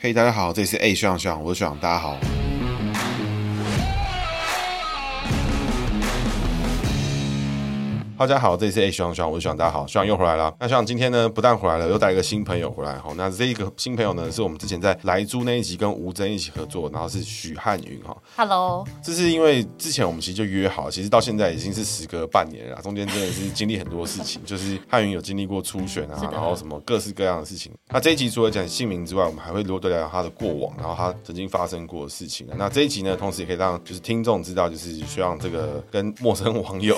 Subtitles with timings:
[0.00, 2.16] 嘿大家好，这里是 A 学长学长，我是学长，大家好。
[8.18, 10.52] 大家好，这里是学长学长，我是学长，大家好，学长又回来了。
[10.58, 12.98] 那学长今天呢，不但回来了，又带一个新朋友回来。
[12.98, 18.16] 哈，那这一个新朋友呢，是我们之前在莱猪那一集跟吴峥一起合作，然后是许汉云哈。
[18.36, 27.70] Hello，这是因为之前我们其实就约好，其实到现在已经是时隔半年了，中间真的是经历很多事情， 就是汉云有经历过初选啊，然后什么各式各样的事情。
[27.88, 32.48] 那这一集除了讲姓名之外，我们还会多聊聊他的过往，然后他曾经发生过的事情。
[32.56, 36.96] 那这一集呢，同时也可以让就是听众知道，就是希望这个跟陌生网友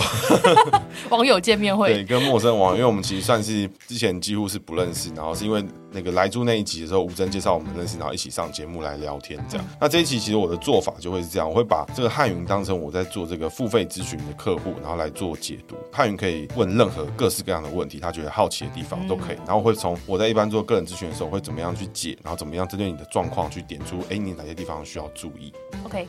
[1.10, 1.92] 网友见面会。
[1.92, 9.66] 对，跟陌生网友，因为我们其实算是之前几乎是不认识，然后是因为那个来住那一集的时候，吴征介绍我们认识，然后一起上节目来聊天这样。
[9.80, 15.74] 那这一期其实我的做法就会是这样，我会把这个汉云当成我在做这个付费咨询的客户，然后来做解读。
[15.92, 25.52] 汉云可以问任何各式各样的问题，他觉得好奇的地方都可以，然后会从我在一般做个人咨询的时候会怎么样去解，然后怎么样针对你的状况去点出，哎，你哪些地方需要注意
[25.84, 26.06] ？OK。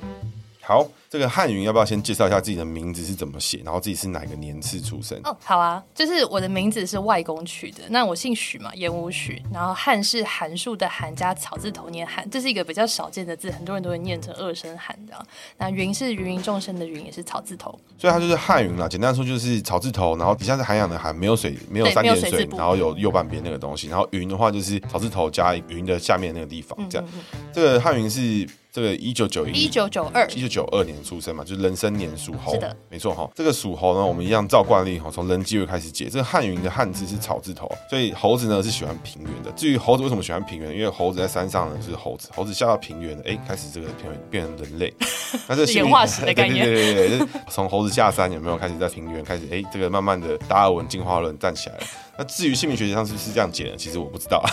[0.64, 5.20] 好，这个汉云要不要先介绍一下自己的名字是怎么写，然后自己是哪个年次出生？
[5.26, 15.28] 哦，好啊，就是我的名字是外公取的，那我姓许嘛，言无许，然后汉是函数的函加草字头念汉，这是一个比较少见的字，很多人都会念成二声汉这样。
[15.58, 18.88] 那云是芸芸众生的云，也是草字头，所以它就是汉云啦。
[18.88, 27.06] 简单说就是草字头，然后底下是涵养的涵，没有水，没有三点水，水然后有右半边那个东西，然后云的话就是草字头加云的下面那个地方，这样。
[27.08, 28.48] 嗯嗯嗯，这个汉云是。
[28.74, 32.54] 这个一九九一，一九九二，一九九二年出生嘛，就是人生年属猴。
[32.54, 33.30] 是的，没错哈。
[33.36, 36.10] 这个属猴呢，我们一样照惯例哈，从人机位开始解。
[36.10, 39.52] 这个汉云的汉字是草字头，所以猴子呢是喜欢平原的。
[39.52, 44.94] 至于猴子为什么喜欢平原，因为猴子在山上呢是猴子，猴子下到平原，哎，开始这个平原变成人类。
[45.48, 49.48] 那这演化史的 概念，对对对对，从猴子下山有没有开始在平原开始？
[49.52, 51.84] 哎，这个慢慢的达尔文进化论站起来了。
[52.22, 53.76] 那至于姓名学上是不是这样解呢？
[53.76, 54.46] 其实我不知道，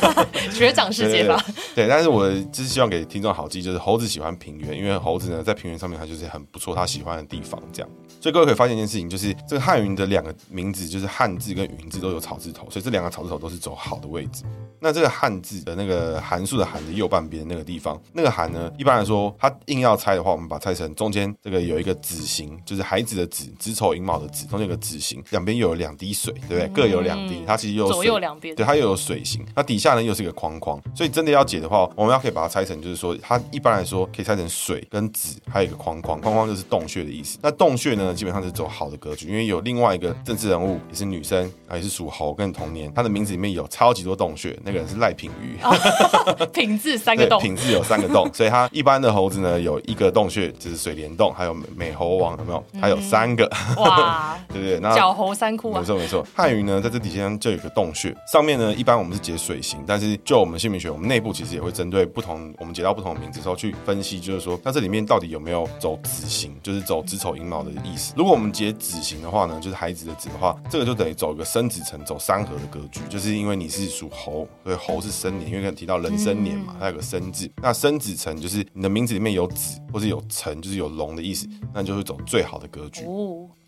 [0.50, 1.38] 学长是解吧。
[1.76, 7.90] 对，但是我就是希望给听众好记，就是猴子喜欢平原，因为猴子呢在平原上面它就是很不错，它喜欢的地方这样。
[8.20, 14.44] 所以各位可以发现一件事情，就是这个汉云的两个名字，就是汉字跟云字都有草字头，所以这两个草字头都是走好的位置。
[14.82, 26.68] 那这个汉字的那个函数的函的右半边那个地方，那个函呢，一般来说它硬要拆的话，我们把它拆成中间这个有一个子形，就是孩子的子，子丑寅卯的子，中间有个子形，两边又有两滴水，对不对？
[26.68, 27.10] 各有两。
[27.10, 29.44] 两滴，它其实又有左右两边，对，它又有水形。
[29.56, 37.36] 那底下呢又是一个框框，所以真的要解的话，我们要可以把它拆成，就是说它一般来说可以拆成水跟子，还有一个框框，框框就是洞穴的意思。
[37.42, 52.64] 那洞穴呢，基本上是走好的格局，因为有另外一个政治人物也是女生，也是属猴，跟你同年，她的名字里面有超级多洞穴，那个人是赖品妤，哦、品字三个洞，品字有三个洞，所以它一般的猴子呢有一个洞穴，就是水帘洞，还有美猴王有没有？
[52.80, 53.44] 还有三个，
[53.76, 54.80] 嗯、哇， 对不对？
[54.80, 56.26] 那角猴三窟啊，没错没错。
[56.34, 57.90] 汉语呢在这底下就有个洞。
[57.92, 67.99] 穴上面呢，一般我们是解水形，但是就我们姓名学，我们内部其实也会针对不同，我们解到不同的名字的时候去分析，就是说，那这里面到底有没有走子形，就是走子丑寅卯的意思。
[68.16, 83.04] 如果我们解子型的话呢，就是孩子的子的话，这个就等于走一个生子辰，走三合的格局，就是因为你是属猴，所以猴是生年，因为刚提到人生年嘛，它有个生字，那生子辰就是你的名字里面有子或是有辰，就是有龙的意思，那就会走最好的格局。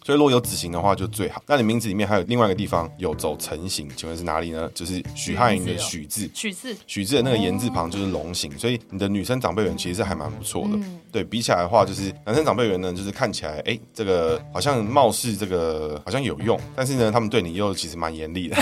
[0.05, 1.43] 所以如果有子形的话就最好。
[1.47, 4.69] 那你名字里面还有另外一个地方有走成形，请问是哪里呢？
[4.75, 10.71] 就是许汉云的许字，许字，许字的那个言字旁就是龙形，所以你的女生长辈缘其实是还蛮不错的。
[10.75, 18.57] 嗯、对比起来的话，就是男生长辈缘呢，就是看起来哎、欸，这个好像貌似这个好像有用，但是呢，他们对你又其实蛮严厉的。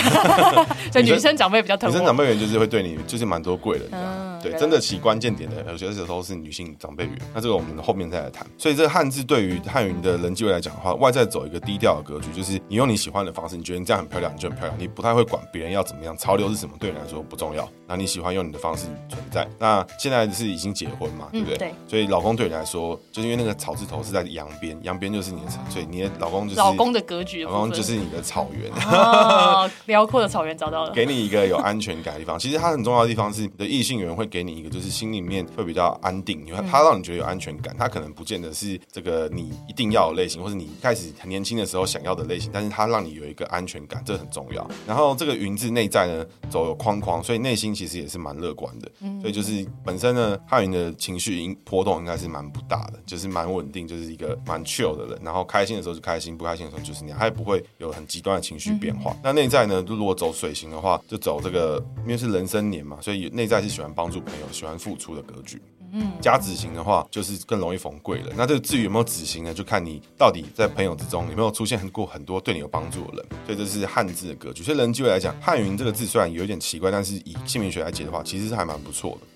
[0.92, 1.88] 所以女生长辈比较疼。
[1.88, 7.18] 女生长辈缘就是会对你就是蛮多贵人的，嗯、对，真的起关键点的，有些时候是女性长辈缘。
[7.32, 8.46] 那这个我们后面再来谈。
[8.58, 11.29] 所以这个汉字对于汉语的人际位来讲的话，外在。
[11.30, 17.66] 走一个低调的格局，就是你用你喜欢的方式，你觉得你这样很漂亮，你就很漂亮，你不太会管别人要怎么样，潮流是什么，对你来说不重要。
[17.86, 19.48] 那你喜欢用你的方式存在。
[19.58, 21.56] 那现在是已经结婚嘛，对不对？
[21.56, 21.74] 嗯、对。
[21.88, 32.38] 所以老公对你来说，就是因为那个草字头是在阳边，阳边就是你的，所以你的老公就是老公的格局的，老公就是你的草原，哦， 辽阔的草原找到了，给你一个有安全感的地方。
[32.38, 37.76] 其实它很重要的地方是，你的异性缘会给你一个，就是心里面会比较安定，因为他让你觉得有安全感。
[37.76, 42.00] 他可能不见得是这个你一定要的类型，或者你一开始很年轻的时候想。
[42.02, 44.66] 要的类型，但是它让你有一个安全感，这很重要。
[44.86, 48.90] 然后这个云字内在呢，走有框框，所以内心其实也是蛮乐观的。
[49.02, 55.20] 嗯所以就是本身呢，汉云的情绪波动应该是蛮不大的，就是蛮稳定，就是一个蛮 chill 的人。
[55.22, 59.14] 然后开心的时候就开心，不开心的时候就是那样，他也不会有很极端的情绪变化。
[59.22, 65.60] 那内在呢，如果走水型的话，就走这个，因为是人生年嘛，所以内在是喜欢帮助朋友、喜欢付出的格局。
[65.92, 68.32] 嗯，加子型的话，就是更容易逢贵了。
[68.36, 69.52] 那这个至于有没有子型呢？
[69.52, 73.26] 就看你到底在朋友之中有没有出现过很多对你有帮助的人。
[73.46, 74.62] 所以这是汉字的格局。
[74.62, 79.26] 所以人机会来讲，汉云这个字虽然有点奇怪，但是以姓名学来解的话，其实是还蛮不错的。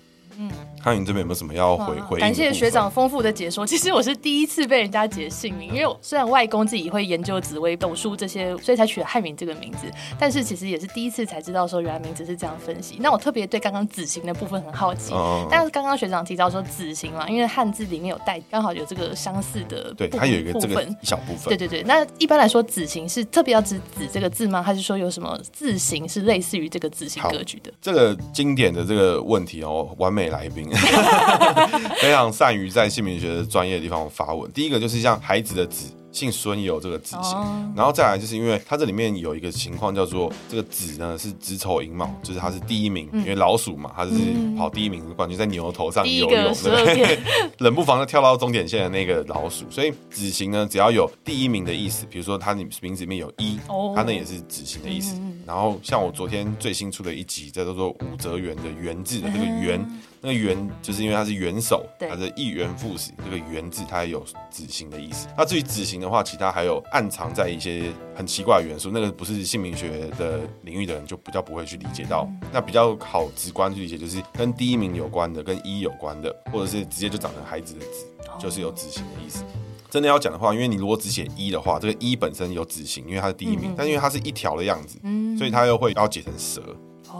[0.81, 2.21] 汉云这边有没有什么要回回应？
[2.21, 3.65] 感谢学长丰富的解说。
[3.65, 12.97] 其实我是第一次被人家解姓名，因为我虽然外公自己会研究紫薇斗数这些，所以才取了汉云这个名字，但是其实也是第一次才知道说原来名字是这样分析。
[12.99, 21.45] 那我特别对刚刚子行的部分很好奇，嗯、但是刚刚学长提到说子行嘛，因为汉字里面有带刚好有这个相似的部分，对，它有一个这个一小部分。
[21.49, 24.61] 对对对，那一般来说子行是特别要指子这个字吗？
[24.61, 27.71] 还是说有什么字形是类似于这个字形格局的？
[27.81, 30.69] 这个经典的这个问题哦，完美来宾，
[32.01, 34.51] 非常善于在姓名学的专业的地方发文。
[34.51, 35.91] 第一个就是像孩子的子。
[36.15, 37.37] 姓孙也有这个子型，
[37.75, 44.11] 然后再来就是因为它这里面有一个情况叫做这个子呢是子丑寅卯，就是它是第一名，因为老鼠嘛，它是
[44.57, 47.19] 跑第一名的冠军，在牛头上游泳，对，
[47.59, 53.59] 冷不防的跳到终点线的那个老鼠，所以子型呢只要有第一名的意思，比如说它名字里面有一，
[53.93, 55.19] 它那也是子型的意思。
[55.45, 59.85] 然后像我昨天最新出的一集叫做武则元的元字的这个元。
[60.25, 65.27] 那个元就是因为它是元首，它是一元复始，这个元字它也有子形的意思。
[65.37, 72.27] 那至于子形的话，其他还有暗藏在一些很奇怪的元素，那个不是姓名学的领域的人就比较不会去理解到。
[72.51, 78.07] 那比较好直观去理解，就是跟第一名有关的，跟一有关的，或者是直接就长成孩子的子，
[78.39, 79.43] 就是有子形的意思。
[79.91, 84.99] 真的要讲的话，因为你如果只写一的话，这个一本身有子形，因为它是第一名，但因为它是一条的样子，
[85.37, 86.61] 所以它又会要解成蛇。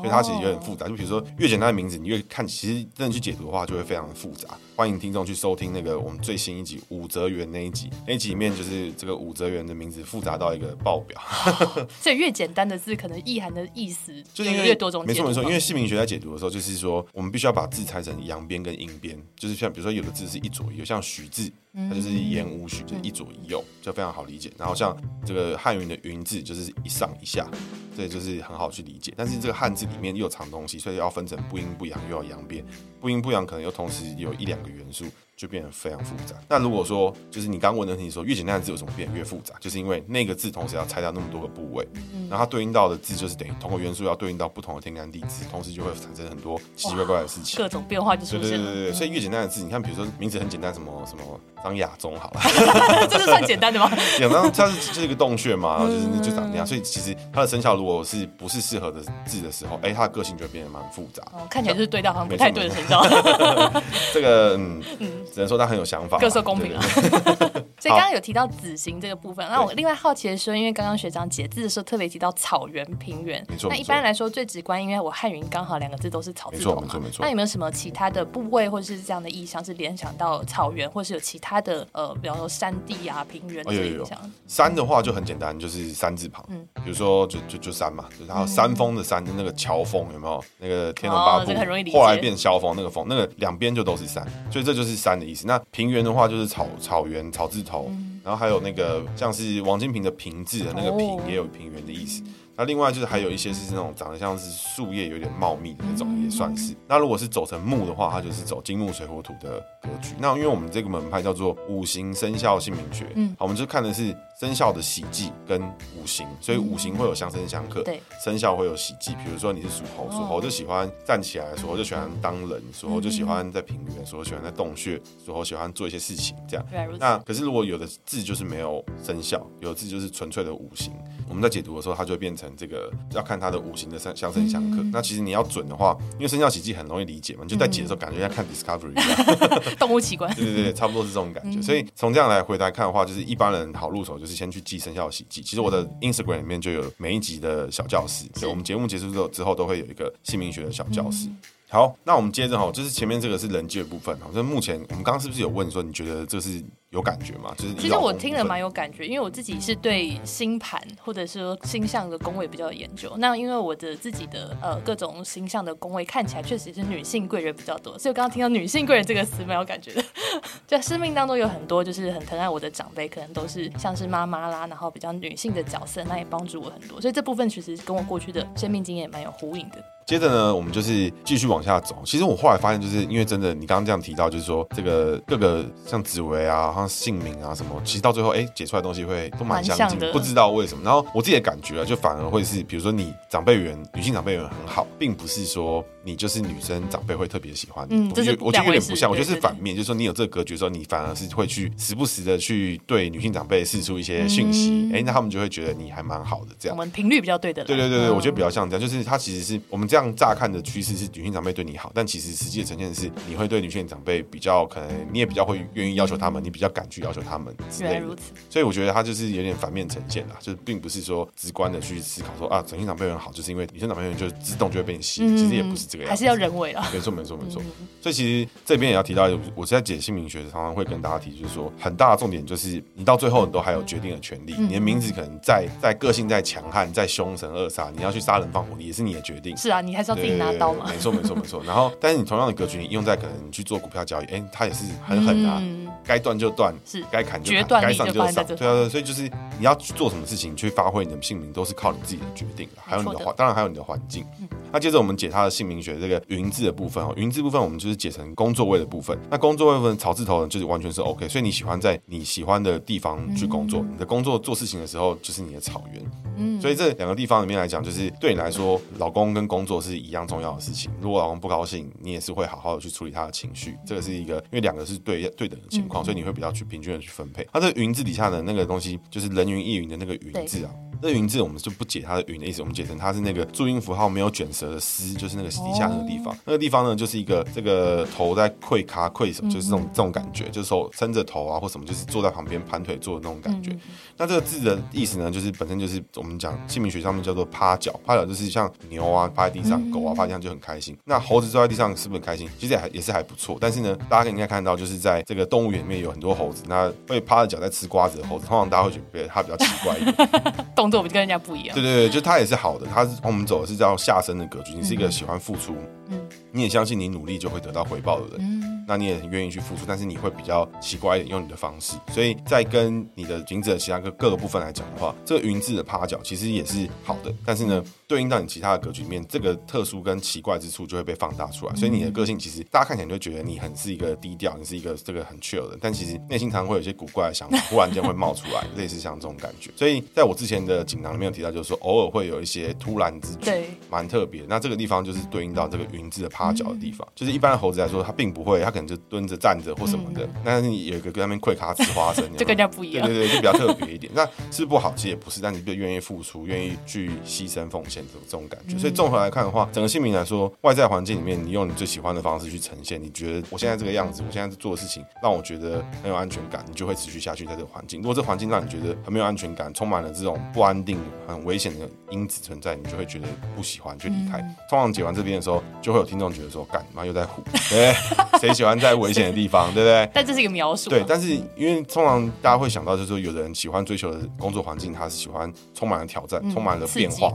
[0.01, 4.49] 所以它其实有点复杂，就比如说越简单的名字，你越看，其实真的去解读的话，就会非常的复杂。
[4.75, 11.19] 欢迎听众去收听那个我们最新一集武则元那一集，那一集里面就是这个武则元的名字复杂到一个爆表。
[12.01, 15.05] 所以越简单的字，可能意涵的意思就是越多种。
[15.05, 24.51] 没错没错，因为姓名学在解读的时候，就是说我们必须要把字拆成阳边跟阴边，就是像比如说有的字是一左一右，像许字，它就是言无许，就是一左一右，就非常好理解。
[24.57, 24.95] 然后像
[25.25, 27.49] 这个汉语的云字，就是一上一下，
[27.95, 29.13] 所以就是很好去理解。
[29.15, 32.65] 但是这个汉字里面又藏东西，所以要分成不阴不阳，又要阳变。
[32.99, 35.05] 不阴不阳，可能又同时有一两个元素。
[35.35, 36.35] 就变得非常复杂。
[36.47, 39.53] 那如果说，就是你刚问的问题说，越简单的字有什么变得越复杂？
[39.59, 41.87] 就是因为那个字同时要拆掉那么多个部位，
[42.29, 48.47] 然后它对应到的字就是等于同个元素要对应到不同的天干地支，同时就会产生很多奇奇怪怪的事情，各种变化就出现了。
[48.47, 51.23] 对对对对，所以越简单的字，你看，比如说名字很简单，什么什么
[51.63, 52.41] 张亚中，好了，
[53.09, 53.91] 这是算简单的吗？
[54.21, 56.65] 亚中它是就是一个洞穴嘛，然后就是就长那样。
[56.65, 61.23] 所以其实它的生肖如果是不是适合的字的时候，哎，它的个性就会变得蛮复杂。
[61.33, 63.03] 哦，看起来就是对到好像不太对的生肖。
[64.13, 66.17] 这个嗯嗯，只能说他很有想法。
[66.17, 66.81] 各色公平啊！
[67.77, 73.69] 所以刚刚有提到子行这个部分，那我另外好奇的是，因为刚刚学长解字的时候特别提到草原、平原，没错。
[73.69, 77.17] 那一般来说最直观，因为我汉云刚好两个字都是草字头嘛，没错没错。
[77.21, 84.17] 那有没有什么其他的部位或者是这样的意象是联想到草原，或是有其他的呃，比方说山地啊、平原这些意象？
[84.47, 90.43] 山的话就很简单，就是山字旁，嗯，比如说就就就山嘛，然后山峰的山，那个乔峰有没有？
[90.57, 91.53] 那个天龙八部
[91.91, 95.47] 后来变萧峰，那个峰，那个两边就都是山，所以这就是山的意思。
[95.47, 97.91] 那平原的话就是草草原草字头，
[98.23, 102.23] 然后还有那个像是王金平的平字的那个平也有平原的意思。
[102.57, 106.75] 那另外就是还有一些是那种长得像是树叶有点茂密的那种，也算是。
[106.87, 110.15] 那如果是走成木的话，它就是走金木水火土的格局。
[110.19, 115.61] 那因为我们这个门派叫做五行生肖姓名学，嗯，好，我们就看的是生肖的喜忌跟
[115.97, 119.13] 五行，所以五行会有相生相克，对，生肖会有喜忌。
[119.15, 126.65] 比如说你是属猴，属猴就喜欢站起来，属猴就喜欢当人，属猴就喜欢在平原，属猴喜欢在洞穴，属猴喜欢做一些事情，这样。
[126.99, 130.93] 那可是如果有的字就是没有生肖，有的字就是纯粹的五行，
[131.27, 132.51] 我们在解读的时候，它就会变成。
[132.55, 134.77] 这个要看它的五行的相相生相克。
[134.81, 140.33] 嗯、那其实你要准的话，因为生肖喜忌很容易理解嘛，你就在解的时候感觉像看 Discovery 一样， 动物奇观。
[140.35, 141.59] 对对对，差不多是这种感觉。
[141.59, 145.41] 嗯、所以从这样来回来看的话，就是一般人好入手，就是先去记生肖喜忌。
[145.41, 151.27] 其实我的 Instagram 里面就有每一集的小教室，所以我们节目结束之后之后都会有一个姓名学的小教室。
[151.27, 154.27] 嗯好，那我们接着哈，就是前面这个是人际的部分哈。
[154.31, 156.63] 就是目前我们刚刚是不是有问说，你觉得这是
[156.95, 157.53] 有感觉吗？
[157.57, 163.13] 就是其实我听了蛮有感觉，因为我自己是对星盘或者是说星象的宫位比较有研究。
[163.17, 170.03] 那因为我的自己的呃各种星象的宫位看起来确实是女性贵人比较多，所以我刚刚听到女性贵人这个词蛮有感觉的。
[170.65, 177.01] 就生命当中有很多就是很疼爱我的长辈，可能都是像是妈妈啦，然后比较女性的角色，那也帮助我很多。
[177.01, 179.83] 所以这部分其实跟我过去的生命经验蛮有呼应的。
[180.05, 181.99] 接着呢，我们就是继续往下走。
[182.05, 190.83] 其实我后来发现，就是因为真的，你刚刚这样提到，就是说这个各个像紫薇啊，好像姓名啊什么，其实到最后哎、欸、解出来的东西会都蛮相近，的不知道为什么。
[190.83, 197.95] 然后我自己的感觉啊，就反而会是，比如说你长辈缘，女性长辈缘很好，并不是说你就是女生长辈会特别喜欢你。
[197.95, 206.77] 嗯，我觉得我觉得有点不像，我觉得是反面，就是说你有这个格局的时候，你反而是会去时不时的去对女性长辈释出一些讯息，哎、嗯欸，那他们就会觉得你还蛮好的这样。
[206.77, 207.63] 我们频率比较对的。
[207.63, 218.07] 对对对对，我觉得比较像这样，就是他其实是我们这样乍看的趋势是女性长辈对你好，但其实实际的呈现是你会对女性长辈比较可能，你也比较会愿意要求他们，你比较敢去要求他们之类的。
[218.49, 226.85] 所以我觉得他就是有点反面呈现啦，就是并不是说直观的去思考说啊，女性长辈很好，就是因为女性长辈缘就自动就会被你吸引，其实也不是这个样子，还是要人为啦。
[226.91, 227.61] 没错没错没错。
[228.01, 239.55] 所以其实这边也要提到，我是在解姓名学常常会跟大家提，就是说很大的重点就是你到最后你都还有决定的权利，你的名字可能再再个性再强悍再凶神恶煞，你要去杀人放火，也是你的决定。
[239.55, 240.85] 是啊，你还是要自己拿刀嘛。
[240.89, 241.61] 没错没错没错。
[241.63, 245.61] 然后，但是你同样的格局，你用在可能去做股票交易，哎，它也是很狠啊，
[246.05, 248.45] 该断就断，是该砍就砍，该上就上。
[248.45, 249.23] 对啊，所以就是
[249.57, 252.67] 你要去做什么事情，去发挥你的姓名，都是靠你自己的决定。
[252.75, 254.25] 还有你的环，当然还有你的环境。
[254.71, 259.17] 那接着我们解他的姓名学这个云字的部分哦，云字部分我们就是解成工作位的部分。
[259.29, 266.03] 那工作位部分草字头呢，就是完全是 OK，所以你喜欢在你喜欢的地方去工作，你的工作做事情的时候就是你的草原。
[266.37, 270.91] 嗯，所以这两个地方里面来讲，就是对你来说，老公跟工作是一样重要的事情。
[270.99, 273.77] 如果老公不高兴，你也是会好好的去处理他的情绪。
[273.85, 277.47] 这个是一个，因为两个是对对等的情况，所以你会比较去平均的去分配。
[277.53, 280.71] 它这个云字底下的那个东西，就是人云亦云的那个云字啊。
[281.01, 286.35] 这云字我们就不解它的云的意思，我们解成它是那个注音符号没有卷舌的丝，就是那个底下那个地方。
[286.45, 293.75] 那个地方呢，就是一个这个头在跪咖跪什么，就是这种这种感觉，就是手伸着头啊或什么，就是坐在旁边盘腿坐的那种感觉。
[294.17, 300.97] 那这个字的意思呢，就是本身就是我们讲姓名学上面叫做趴脚，趴脚就是像牛啊趴在地上，狗啊趴在地上就很开心。
[301.05, 302.49] 那猴子坐在地上是不是很开心？
[302.57, 303.57] 其实也还也是还不错。
[303.59, 310.29] 但是呢，大家应该看到，就是在这个动物园里面有很多猴子，那会趴着脚在吃瓜子的猴子，通常大家会觉得它比较奇怪一点，
[310.89, 311.75] 动作跟人家不一样。
[311.75, 314.73] 对对对，就他也是好的，他是我们走的是叫下身的格局。
[314.73, 315.75] 你是一个喜欢付出，
[316.09, 316.19] 嗯，
[316.51, 321.95] 你也相信你努力就会得到回报的人，嗯，那你也很愿意去付出，但是你会比较奇怪一点，用你的方式。
[322.11, 331.75] 所以在跟你的名字的其他各各个部分来讲的话，这个云字的趴脚其实也是好的，但是呢，对应到你其他的格局里面，这个特殊跟奇怪之处就会被放大出来。
[331.75, 339.71] 所以你的个性其实大家看起来就觉得你很是一个低调，你是一个这个很 chill 的，但其实内心常常会有一些古怪的想法，忽然间会冒出来， 类似像这种感觉。
[339.75, 344.43] 所以在我之前的锦囊里面有提到，就是说偶尔会有一些突然之举，对，蛮特别。
[344.47, 350.27] 那这个地方就是对应到这个云字的趴脚的地方，就是一般的猴子来说，它并不会，它可能就蹲着、站着或什么的。
[350.43, 353.05] 但是你有一个跟他们跪咖吃花生，这更加不一样。
[353.05, 354.11] 对对对，就比较特别一点。
[354.13, 354.93] 那是不是不好？
[354.95, 358.77] 其实也不是，但你就愿意付出，愿意去牺牲奉献这这种感觉。
[358.77, 368.01] 所以综合来看的话，整个姓名来说，外在环境里面，你用你最喜欢的方式去呈现，你觉得我现在这个样子，我现在做的事情让我觉得很有安全感，你就会持续下去在这个环境。
[368.01, 374.39] 如果这环境让你觉得很没有安全感，充满了这种不安定、很危险的因子存在，你就会觉得不喜欢，就离开。
[374.69, 377.27] 通常解完这边的时候，就会有听众觉得说：“干嘛又在唬？
[377.69, 377.93] 对，
[378.39, 379.73] 谁喜欢在危险的地方？
[379.73, 380.89] 对不对？”但这是一个描述。
[380.89, 387.31] 对，但是因为通常大家会想到，就是说，有的人喜欢追求的工作环境，他是喜欢充满了挑战，充满了变化。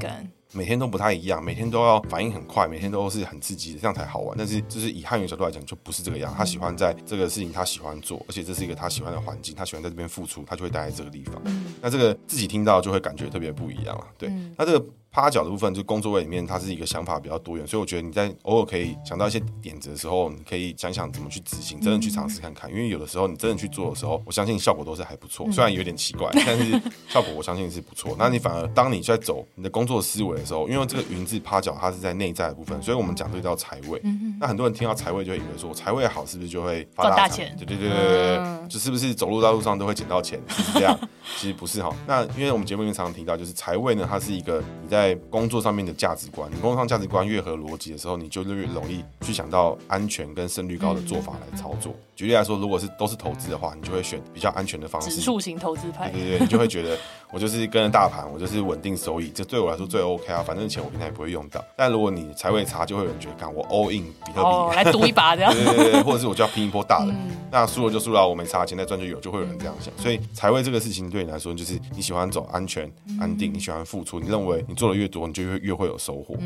[0.53, 4.37] 每天都不太一样，每天都要反应很快，每天都是很刺激的，这样才好玩。
[4.37, 6.35] 但是，就是以汉语角度来讲，就不是这个样。
[6.37, 11.41] 他喜欢在这个事情，他喜欢做，而且这是一个他喜欢的环境，他喜欢在这边付出，他就会待在这个地方。
[11.81, 14.07] 那这个自己听到就会感觉特别不一样了。
[14.19, 14.85] 对，那这个。
[15.13, 22.71] 趴脚的部分，就工作位里面，它是一个想法比较多元，所以我觉得你在偶尔可以想到一些点子的时候，你可以想想怎么去执行，真的去尝试看看。
[22.71, 28.15] 因为有的时候你真的去做的时候，我相信效果都是还不错，虽然有点奇怪，但是效果我相信是不错。
[28.19, 34.01] 那你反而当你在走你的工作思维的时候，因为这个云字趴脚它是在内在的部分，所以我们讲这个叫财位。
[34.39, 37.55] 那很多人听到财位就会以为说财位好是不是就会发大钱？
[37.59, 40.41] 对对对对对，就是不是走路到路上都会捡到钱？
[40.49, 40.97] 是不是这样？
[41.37, 41.95] 其实不是哈。
[42.07, 45.81] 那因为我们节目里面常常提到，就是财位呢，它是一个你在工作上面。
[45.81, 51.91] 的价值观，你工作上价值观越合逻辑的时候，你就越容易去想到安全跟胜率高的做法来操作。
[51.93, 56.11] 嗯、举例来说，如果是都是投资的话，你就会选比较安全的方式，指数型投资派。
[56.11, 56.99] 对对对，你就会觉得
[57.33, 60.45] 我就是跟着大盘，我就是稳定收益，这对我来说最 OK 啊。
[60.47, 61.65] 反正钱我平常也不会用到。
[61.75, 65.51] 但如果你财位差，就会有人觉得，看我 all in 比特币、哦、来赌一把这样。
[65.55, 69.91] 对对对，或者是我就要拼一波大的，嗯、那输了就输了，我没差，钱再赚就有，就会有人这样想。
[69.97, 76.37] 所以财位这个事情对你来说，就是你喜欢走安全、安定，你喜欢付出，你认为你做的越多，你就越越会有收获。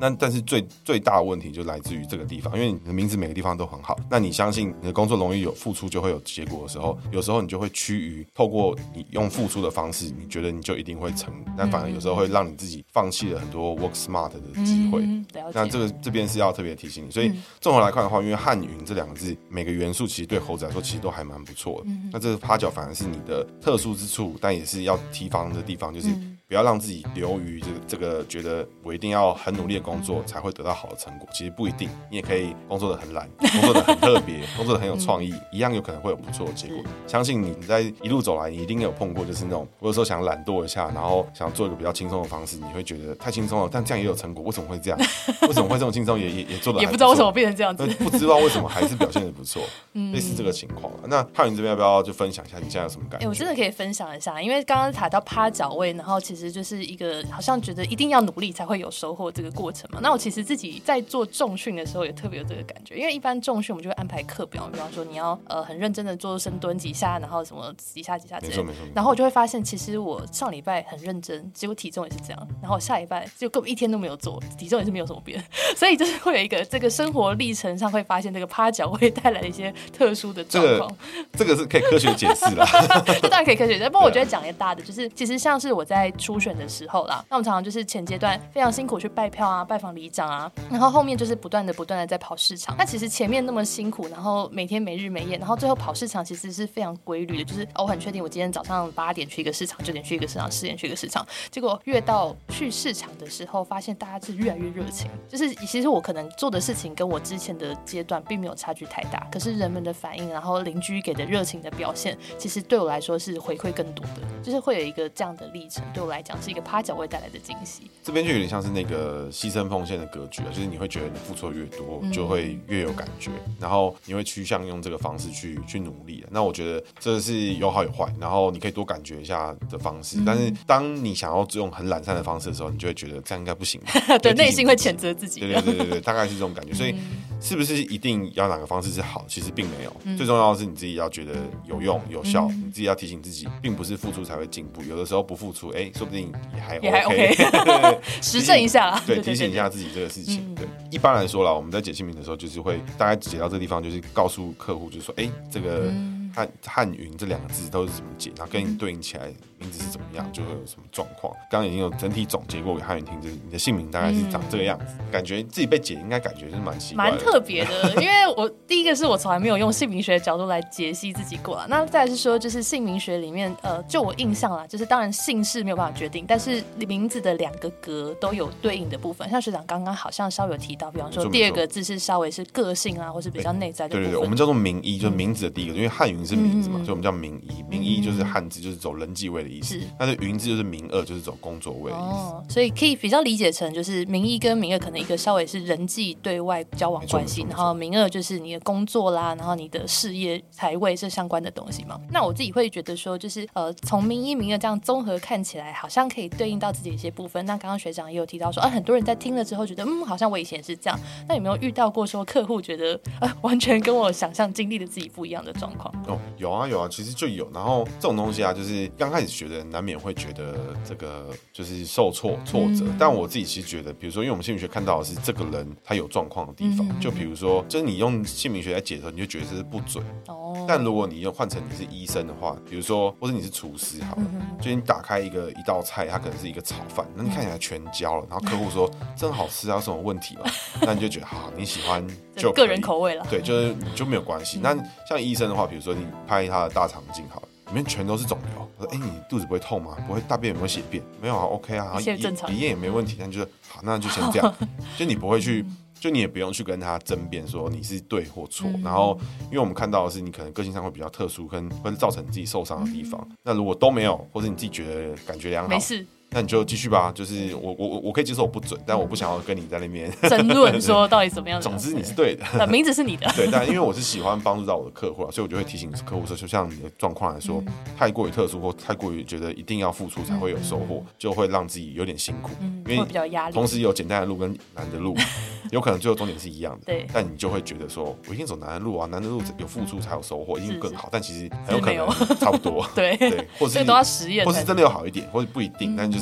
[0.00, 15.02] 那但是最最大的问题就来自于这个地方，因为你的名字每个地方都很好，那你相信你的工作容易有付出就会有结果的时候，有时候你就会趋于透过你用付出的方式，你觉得你就一定会成，但反而有时候会让你自己放弃了很多 work smart 的机会。
[15.02, 17.30] 嗯、那这个这边是要特别提醒你，所以
[17.60, 21.90] 综合来看的话，因为汉云这两个字每个元素其实对猴子来说其实都还蛮不错的。
[22.12, 26.08] 那这个趴脚反而是你的特殊之处，但也是要提防的地方，就是。
[26.52, 31.26] 不要让自己流于这个这个，觉得我一定要很努力的工作才会得到好的成果。
[31.32, 36.76] 其实不一定，你也可以工作的很懒，工作的很特别，工作的很有创意，一样有可能会有不错的结果。
[37.06, 45.00] 相信你，你在一路走来，你一定有碰过，就是那种我有时候想懒惰一下，然后想做一个比较轻松的方式，你会觉得太轻松了，但这样也有成果，为什么会这样？
[45.48, 46.20] 为什么会这么轻松？
[46.20, 49.62] 也也也做的也不知道为什么变成这样子，不知道为什么还是表现的不错，
[50.12, 50.92] 类似这个情况。
[51.06, 53.24] 那汉云这边要不要就分享一下你现在有什么感觉？
[53.24, 57.22] 哎，我真的可以分享一下，因为刚刚踩到趴脚位，然后其实就是一个。
[57.30, 59.98] 好像觉得一定要努力才会有收获这个过程嘛。
[60.02, 68.64] 那我其实自己在做重训的时候也特别有这个感觉，因为一般重训我们就会安排课表，比方说你要呃很认真的做深蹲几下，然后什么几下几下之类。
[68.94, 72.48] 然后我就会发现，其实我上礼拜很认真，结果体重也是这样。
[72.60, 75.42] 然后下礼拜就根本一天都没有做，体重也是没有什么变。
[75.76, 80.96] 所以就是会有一个这个生活历程上会发现这个趴脚会带来一些特殊的状况。
[81.32, 82.66] 这个是可以科学解释的，
[83.20, 83.90] 这当然可以科学解释。
[83.90, 87.24] 不过我觉得讲一个大的，就是其实像是我在初选的时候啦。
[87.28, 92.76] 那我们常常就是前阶段非常辛苦去拜票啊，拜访里长啊，然后后面就是不断的不断的在跑市场。
[92.78, 101.26] 那其实前面那么辛苦，然后每天没日没夜，然后最后跑市场其实是非常规律的，就是我很确定我今天早上八点去一个市场，九点去一个市场，十点去一个市场。
[101.50, 105.10] 结果越到去市场的时候，发现大家是越来越热情。
[105.28, 117.90] 就是其实我可能做的事情跟我之前的阶段并没有差距太大，可是人们的反应，然后邻居给的热情的表现，其实对我来说是回馈更多的，就是会有一个这样的历程，对我来讲是一个趴脚会带来的惊喜。
[118.02, 126.24] 这边就有点像是那个牺牲奉献的格局啊，就是你会觉得你付出的越多，就会越有感觉，然后你会趋向用这个方式去去努力。
[126.30, 130.18] 那我觉得这是有好有坏，然后你可以多感觉一下的方式。
[130.24, 133.80] 但是当你想要用很懒散的方式的时候，你就会觉得这样应该不行，
[134.22, 135.40] 对，内心会谴责自己。
[135.40, 136.74] 对对对对对，大概是这种感觉。
[136.74, 136.94] 所以
[137.42, 139.24] 是不是一定要哪个方式是好？
[139.26, 141.32] 其实并没有，最重要的是你自己要觉得
[141.66, 147.34] 有用有效，你自己要提醒自己，并不是付出才会进步，有的时候不付出，哎，说不定也还也还 OK。
[148.22, 150.54] 实证一下啦，对，提醒一下自己这个事情。
[150.54, 155.92] 对，一般来说啦，我们在解姓名的时候，就是会大概解到这个地方，就是告诉客户，就是说，哎，这个。
[156.34, 158.32] 汉汉云这两个字都是怎么解？
[158.36, 161.32] 然后跟你对应起来名字是怎么样，就会有什么状况？
[161.50, 167.90] 刚刚已经有整体总结过给汉云听，就是你的姓名大概是长这个样子，嗯、感觉自己被解应该感觉是蛮奇怪，蛮特别的。
[168.02, 171.66] 因为我第一个是我从来没有用姓名学的角度来解析自己过啊。
[171.68, 179.28] 那再是说，就是姓名学里面，呃，就我印象啦，就是当然姓氏没有办法决定，但是名字的两个格都有对应的部分。
[179.30, 184.02] 像学长刚刚好像稍微有提到，比方说第二个字是稍微是个性啊，或是比较内在的部分。
[184.04, 187.02] 对对对，我们叫做名医，就是名字的第一个，因为汉云是名字嘛，所以我们。
[187.02, 189.76] 叫名医，名医就是汉字，就是走人际位的意思。
[189.98, 192.06] 但是云字就是名二，就是走工作位的意思。
[192.06, 202.00] 哦，所以可以比较理解成，就是名医跟名二可能一个稍微是人际对外交往关系，然后名二就是你的工作啦，然后你的事业财位是相关的东西嘛。
[202.08, 207.44] 那我自己会觉得说，就是呃，从名医名二这样综合看起来，好像可以对应到自己一些部分。
[207.46, 210.96] 那刚刚学长也有提到说，啊，很多人在听了之后觉得，嗯，好像我以前是这样。
[211.28, 215.92] 那有没有遇到过说客户觉得，呃，完全跟我想象经历的自己不一样的状况？
[216.12, 217.86] 哦，有啊有啊，其实就有，然后。
[218.00, 222.84] 这种东西啊，就是刚开始学的人难免会觉得这个就是受挫挫折。
[222.84, 230.04] 嗯、但我自己其实觉得，比如说，因为我们姓名学看到的是这个人他有状况的地方，嗯、就比如说，就是你用姓名学来解的时候，你就觉得这是不准。
[230.26, 230.64] 哦。
[230.68, 240.42] 但如果你用换成你是医生的话，比如说，或者你是厨师，好了，嗯、就你打开一个一道菜，它可能是一个炒饭，那你看起来全焦了，然后客户说真好吃啊，有什么问题吗？
[240.82, 242.04] 那你就觉得好，你喜欢
[242.36, 243.24] 就个人口味了。
[243.30, 244.58] 对，就是就没有关系。
[244.60, 244.76] 那
[245.08, 247.48] 像医生的话，比如说你拍他的大肠镜，好了。
[247.68, 248.68] 里面全都是肿瘤。
[248.76, 249.96] 我说：“哎、欸，你肚子不会痛吗？
[250.06, 251.02] 不会大便有没有血便？
[251.22, 253.16] 没有啊，OK 啊，一切正常，鼻炎也没问题。
[253.18, 254.54] 但就是好，那就先这样。
[254.98, 255.64] 就你不会去，
[255.98, 258.68] 就你也不用去跟他争辩说你是对或错。
[258.68, 263.18] 嗯、然后，因为我们看到的是你可能个性上会比较特殊，跟会造成你自己受伤的地方。
[263.30, 271.60] 嗯、那如果都没有，或者你自己觉得感觉良好，没事。”那你就继续吧，就是我我我可以接受我不准，但我不想要跟你在那边争论 说到底怎么样。
[271.60, 273.30] 总之你是对的，名字是你的。
[273.36, 277.62] 对，但因为我是喜欢帮助到我的客户啊，所以我就会提醒客户说，就像你的状况来说，
[277.96, 282.50] 太过于特殊或太过于觉得一定要付出才会有收获，就会让自己有点辛苦，
[282.88, 283.54] 因为比较压力。
[283.54, 285.14] 同时有简单的路跟难的路，
[285.70, 291.08] 有可能最后终点是一样的，对，但你就会觉得说，我一定走难的路啊，难的路有付出才有收获，一定更好。
[291.12, 296.21] 但其实很有可能差不多， 对对，或是都要实验，或是真的有好一点，或者不一定，但就是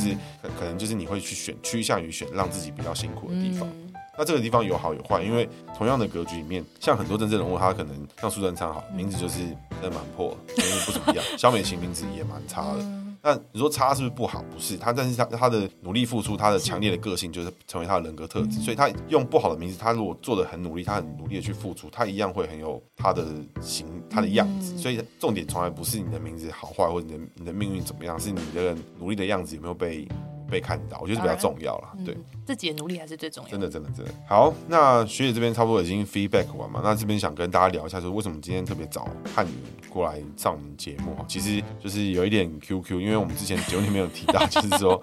[0.58, 3.68] 可能就是你会去选，趋向于选让自己比较辛苦的地方。
[4.18, 9.38] 那这个地方有好有坏，因为同样的格局里面，像很多政治人物，他可能像苏贞昌好，名字就是
[9.80, 11.24] 真的蛮破， 名字不怎么样。
[11.38, 12.84] 萧美琴名字也蛮差的。
[13.22, 14.42] 那你说差是不是不好？
[14.50, 18.60] 不是，他但是他他的努力付出，他的强烈的个性就是成为他的人格特质。
[18.60, 23.26] 所以他用不好的名字，他如果做的很努力，他很努力的去付出，他一样会很有他的
[23.60, 24.76] 形，他的样子。
[24.78, 30.08] 所以重点从来不是你的名字好坏，或者你的你的命运怎么样，是你的努力的样子有没有被。
[30.50, 31.88] 被看到，我觉得是比较重要了。
[31.96, 33.52] 嗯、对，自己的努力还是最重要的。
[33.52, 34.12] 真的，真的，真的。
[34.28, 45.00] 好，那学姐这边差不多已经 feedback 完嘛，那这边想跟大家聊一下，说为什么今天特别找汉云过来上我们节目哈，其实就是有一点 QQ，因为我们之前节目里面有提到，就是说。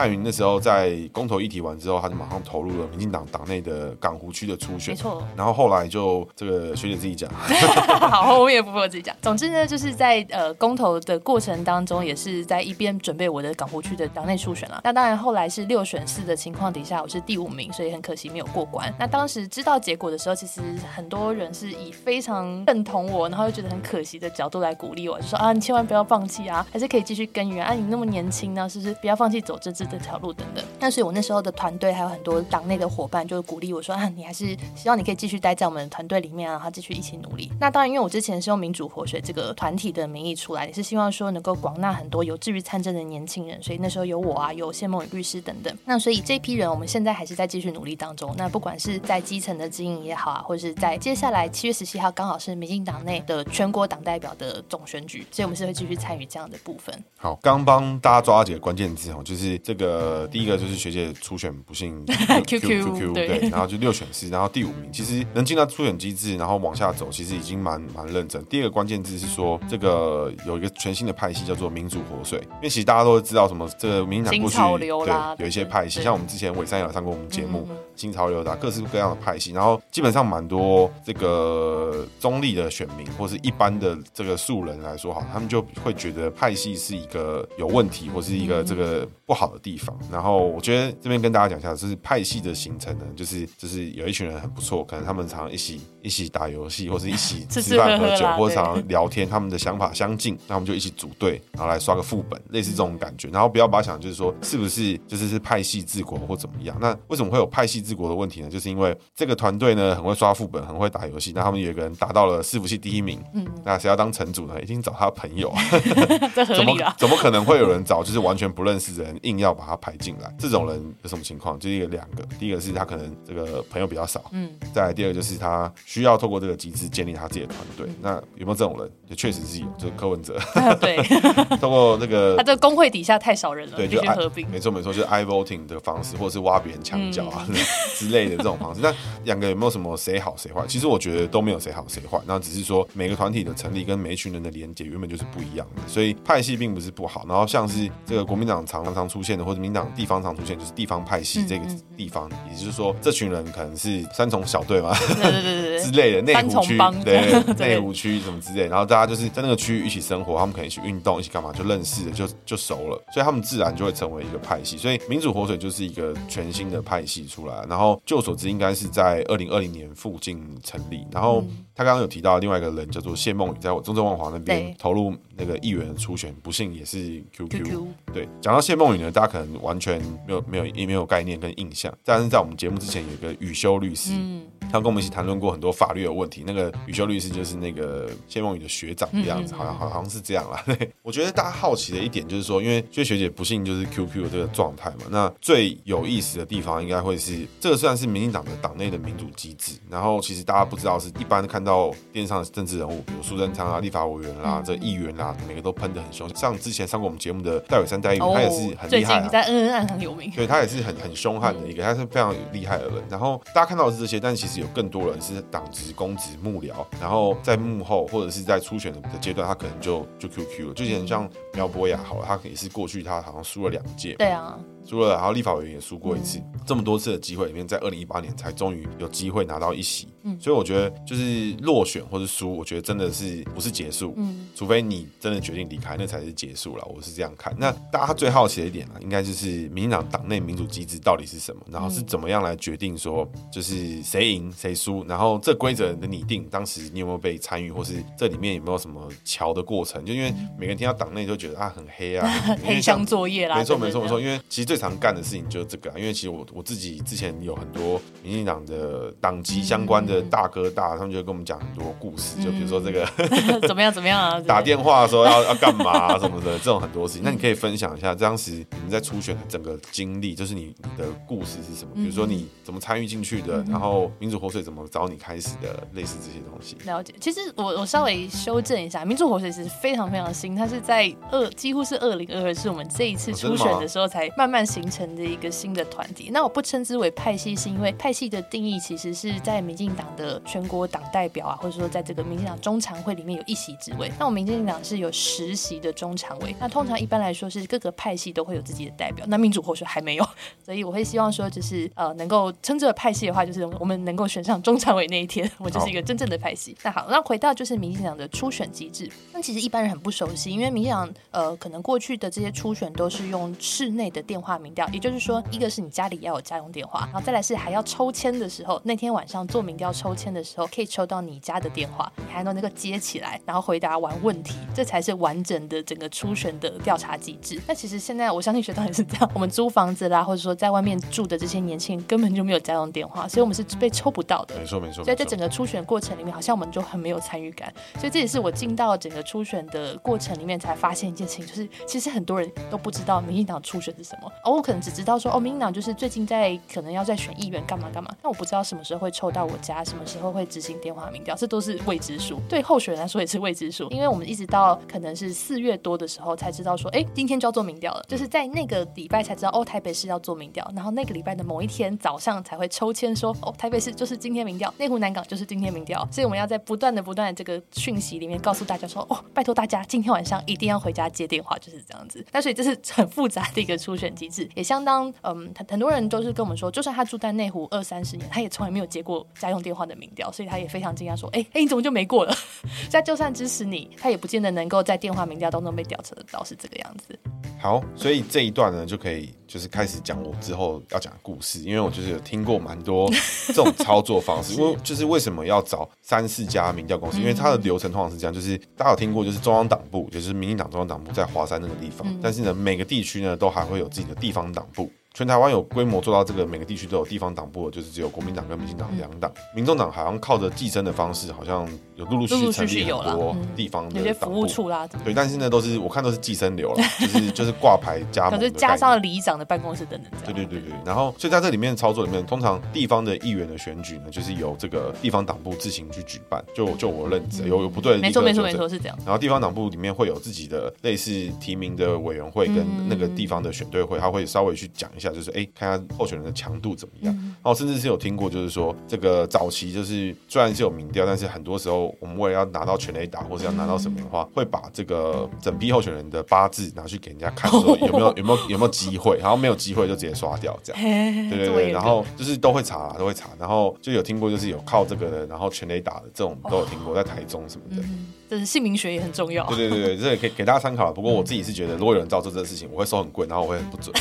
[0.00, 4.94] 汉云那时候在公投议题完之后，他就马上投入了民进党党内的港湖区的初选。
[4.94, 5.22] 没错。
[5.36, 7.30] 然后后来就这个学姐自己讲。
[8.10, 9.14] 好，我也不会我自己讲。
[9.20, 14.80] 总之呢，就是在呃公投的过程当中，也是在一边准备我的港湖区的党内初选了。
[14.84, 18.90] 那当然后来是六选四的情况底下，我是第五名，所以很可惜没有过关。
[18.98, 20.62] 那当时知道结果的时候，其实
[20.96, 29.89] 很多人是以非常认同我，然后又觉得很可惜的角度来鼓励我，就说啊，你千万不要放弃啊，还是可以继续耕耘啊，你那么年轻呢，是不是不要放弃走政治？
[29.90, 37.50] 这条路等等，但是我那时候的团队还有很多党内的伙伴，就是鼓励我说啊，你还是希望你可以继续待在我们团队里面啊，然后继续一起努力。
[37.58, 45.76] 那当然，因为我之前是用民主活水这个团体的名义出来，也是希望说能够广纳很多有志于参政的年轻人，所以那时候有我啊，有谢孟瑀律师等等。
[45.84, 48.32] 那所以这批人，我们现在还是在继续努力当中。
[48.38, 56.94] 那不管是在基层的经营也好啊，或者是在接下来七月十七号刚好是民进党内的全国党代表的总选举，所以我们是会继续参与这样的部分。
[57.16, 59.79] 好，刚帮大家抓到几个关键字哦，就是这个。
[59.86, 62.04] 呃，第一个就是学姐初选不幸
[62.46, 68.44] Q Q Q 对，然后就六选四，然后第五名，其实能进到初选机制，然后往下走，其实已经蛮蛮认真。
[68.46, 77.68] 第二个关键字是说，这个有一个全新的派系叫做民主活水，因为其实大家都知道什么，这个民进党过去对有一些派系，像我们之前伟山有上过我们节目，
[78.00, 89.94] 新潮流的各式各样的派系，然后基本上蛮多这个中立的选民或是一般的这个素人来说，哈，他们就会觉得派系是一个有问题或是一个这个不好的地方。
[90.10, 103.28] 然后我觉得这边跟大家讲一下，就是派系的形成呢，就是就是有一群人很不错，可能他们常常一起一起打游戏，或是一起吃饭喝酒，或者常常聊天，他们的想法相近，那我们就一起组队，然后来刷个副本，类似这种感觉。
[103.28, 106.74] 然后不要把它想就是说是不是就是是派系治国或怎么样？
[106.80, 108.48] 那为什么会有派系治国的问题呢？
[108.48, 114.54] 就是因为这个团队呢很会刷副本，很会打游戏，那他们有一个人达到了伺服器第一名，嗯，那谁要当城主呢？
[114.62, 115.60] 一定找他的朋友啊，
[116.34, 116.94] 这合理啊？
[116.96, 120.32] 怎么可能会有人找就是完全不认识的人硬要把他排进来？
[120.38, 121.58] 这种人有什么情况？
[121.58, 127.86] 就一个两个，第一个是他可能这个朋友比较少，嗯，再来第二个就是他需要透过这个机制建立他自己的团队。
[127.88, 128.88] 嗯、那有没有这种人？
[129.08, 130.38] 也确实是有，就是柯文哲，
[130.80, 130.96] 对，
[131.58, 137.56] 透过那个 他这个工会底下太少人了，对，就合并，没错没错，就是 i voting 的方式，或者是挖别人墙角啊、嗯、
[137.96, 138.80] 之类的这种方式。
[138.80, 140.64] 那两个有没有什么谁好谁坏？
[140.66, 147.24] 其实我觉得都没有谁好谁坏，那只是说每个团体的成立跟每一群人的连接原本就是不一样的，所以派系并不是不好。
[147.28, 151.64] 然后像是这个国民党常常出现的，或者民党地方常出现，就是地方派系这个
[151.96, 164.76] 地方，嗯嗯、也就是说，这群人可能是三重小队嘛，对对对对 之类的内湖区，对内湖区什么之类，然后大家就是在那个区域一起生活，他们可能一起运动，一起干嘛，就认识了，就就熟了，所以他们自然就会成为一个派系。
[164.76, 171.06] 所以民主活水就是一个全新的派系出来，然后据我所知，应该是在二零二零年附近成立。
[171.10, 171.44] 然后
[171.74, 177.86] 他刚刚有提到另外一个人叫做谢梦雨，在我中正万华那边投入那个议员的初选，不幸也是 QQ。
[178.12, 186.44] 对，讲到谢梦雨呢，大家可能完全没有没有也没有概念跟印象，但是在我们节目之前有一个宇修律师，嗯、他跟我们一起谈论过很多法律的问题。
[186.46, 190.62] 那个宇修律师就是那个谢梦雨的学长的样子，嗯嗯嗯好像好像是这样啦。
[190.66, 206.28] 对， 我觉得大家好奇的一点就是说，因为薛学姐不幸就是 QQ 的这个状态嘛，那最有意思的地方应该会是这个虽然是民进党的党内的民主机制，然后其实大家不知道是一般看到电视上的政治人物，比如苏贞昌啊、立法委员啦、这议员啦，每个都喷得很凶。
[206.34, 213.02] 像之前上过我们节目的戴伟山戴议员，哦、他也是很厉害、啊，在恩恩案很有名，对他也是很很凶悍的一个，他是非常厉害的人。
[213.08, 220.74] 然后大家看到的是这些，但其实有更多人是党职、公职、幕僚，然后在幕后或者是在初选的阶段，他可能就就 QQ 了。
[220.74, 230.08] 就像像苗博雅好了，他也是过去他好像输了两届，对啊，输了，然后立法委员也输过一次，嗯、这么多次的机会里面，在二零一八年才终于有机会拿到一席。
[230.22, 234.12] 嗯，所以我觉得就是落选或者输，我觉得真的是不是结束。
[234.16, 236.84] 嗯，除非你真的决定离开，那才是结束了。
[236.94, 237.54] 我是这样看。
[237.58, 250.04] 那大家最好奇的一点呢，应该就是民进党党内民主机制到底是什么，然后是怎么样来决定说就是谁赢谁输，然后这规则的拟定，当时你有没有被参与，或是这里面有没有什么桥的过程？
[250.04, 252.28] 就因为每个人听到党内就觉得啊很黑啊，
[252.62, 253.56] 黑箱作业啦。
[253.56, 263.06] 没错没错没错，因为其实最常干的事情就是这个，因为其实我我自己之前有很多民进党的党籍相关的大哥大，他们就会跟我们讲很多故事，就比如说这个
[263.68, 267.22] 怎么样怎么样啊， 打电话说要要干嘛 什么的这种很多事情。
[267.22, 271.90] 那你可以分享一下当时你们在初选的整个经历，就是你你的故事是什么？
[271.94, 276.76] 比如说你怎么参与进去的，然后民主活水怎么找你开始的，类似这些东西。
[276.86, 286.30] 了解，其实我我稍微修正一下，民主活水其实非常非常新，它是在二几乎是二零二二，是我们这一次初选的时候才慢慢形成的一个新的团体。
[286.32, 294.10] 那我不称之为派系，是因为派系的定义其实是在民进党的全国党代表啊，或者说在这个民进党中常会里面有一席之位。
[294.18, 300.28] 那我们民进党是有十席的中常委，那通常一般来说是各个派系都会有自己的代表，那民主活水还没有，
[300.64, 306.76] 所以我会希望说就是呃能够称之为派系的话，就是我们能够选上中常委那一天，我就是一个真正的派系。
[306.82, 327.60] 那好，那回到就是民进党的初选机制，那其实一般人很不熟悉，因为民进党呃可能过去的这些初选都是用室内的电话民调，也就是说，一个是你家里要有家用电话，然后再来是还要抽签的时候，那天晚上做民调抽签的时候，可以抽到你家的电话，你还能那个接起来，然后回答完问题，这才是完整的整个初选的调查机制。
[327.66, 334.56] 那其实现在我相信学长也是这样，我们租房子啦，或者说在外面住的这些年轻人根本就没有家用电话，所以我们是被抽不到的。
[334.58, 335.04] 没错没错。
[335.04, 337.72] 所以在整个初选过程里面，好像我们就很没有参与感。
[337.98, 344.30] 所以这也是我进到整个初选的过程里面才发现一件事情，就是其实很多人都不知道民进党初选是什么。
[344.44, 352.40] 哦，我可能只知道说，哦，民进党就是最近在可能要在选议员干嘛干嘛，那我不知道什么时候会抽到我家，什么时候会执行电话民调，这都是未知数。
[352.48, 372.24] 对候选人来说也是未知数，因为我们一直到可能是四月多的时候才知道说，哎，今天就要做民调了，就是在那个礼拜才知道，哦，台北市要做民调，然后那个礼拜的某一天早上才会抽签说，哦，台北市就是今天民调，内湖南港就是今天民调，所以我们要在不断的不断的这个讯息里面告诉大家说，哦，拜托大家今天晚上一定要回家接电话，就是这样子。
[372.32, 382.34] 那所以这是很复杂的一个初选机也相当嗯，很很多人都是跟我们说，就算他住在内湖二三十年，他也从来没有接过家用电话的民调，所以他也非常惊讶说，哎哎，你怎么就没过了？
[382.88, 387.18] 在就算支持你，他也不见得能够在电话民调当中被调查得到，是这个样子。
[387.58, 393.10] 好，所以这一段呢就可以就是开始讲我之后要讲的故事，因为我就是有听过蛮多
[393.48, 404.88] 这种操作方式， 因为就是为什么要找三四家民调公司，因为它的流程通常是这样，就是大家有听过，就是中央党部，就是民进党中央党部在华山那个地方，但是呢每个地区呢都还会有自己的地方党部。
[405.12, 409.30] 全台湾有规模做到这个，每个地区都有地方党部，就是只有国民党跟民进党两党。
[409.54, 414.86] 民众党好像靠着寄生的方式，好像有陆陆续续成立很多地方的党部，有些服务处啦。
[415.04, 420.10] 对，但是呢，都是我看都是寄生流了， 就是就是挂牌加盟，可是加上了里长的办公室等等。
[420.24, 426.42] 对对对对，然后所以在这里面操作里面，通常地方的议员的选举呢，就是由这个地方党部自行去举办。
[426.54, 428.96] 就就我认知，有有不对没错没错没错是这样。
[429.04, 435.80] 然后地方党部里面会有自己的类似提名的委员会跟那个地方的选队会，他会稍微去讲一下，就是哎看下。
[435.96, 437.14] 候选人的强度怎么样？
[437.14, 450.82] 然后甚至是有听过，就是说这个早期就是虽然是有民调，但是很多时候我们为了要拿到全垒打或者要拿到什么的话，会把这个整批候选人的八字拿去给人家看，说有没有有没有有没有机会，然后没有机会就直接刷掉，这样。
[451.30, 457.82] 对对对，然后就是都会查，都会查，然后就有听过，就是有靠这个的，然后全垒打的这种都有听过，在台中什么的。
[458.30, 459.44] 这是姓名学也很重要。
[459.46, 460.92] 对对对对，这也可以给大家参考。
[460.92, 463.92] 不过我自己是觉得，如果有人照做这个事情，我会收很贵，然后我会很不准，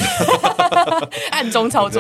[1.32, 2.00] 暗中操作。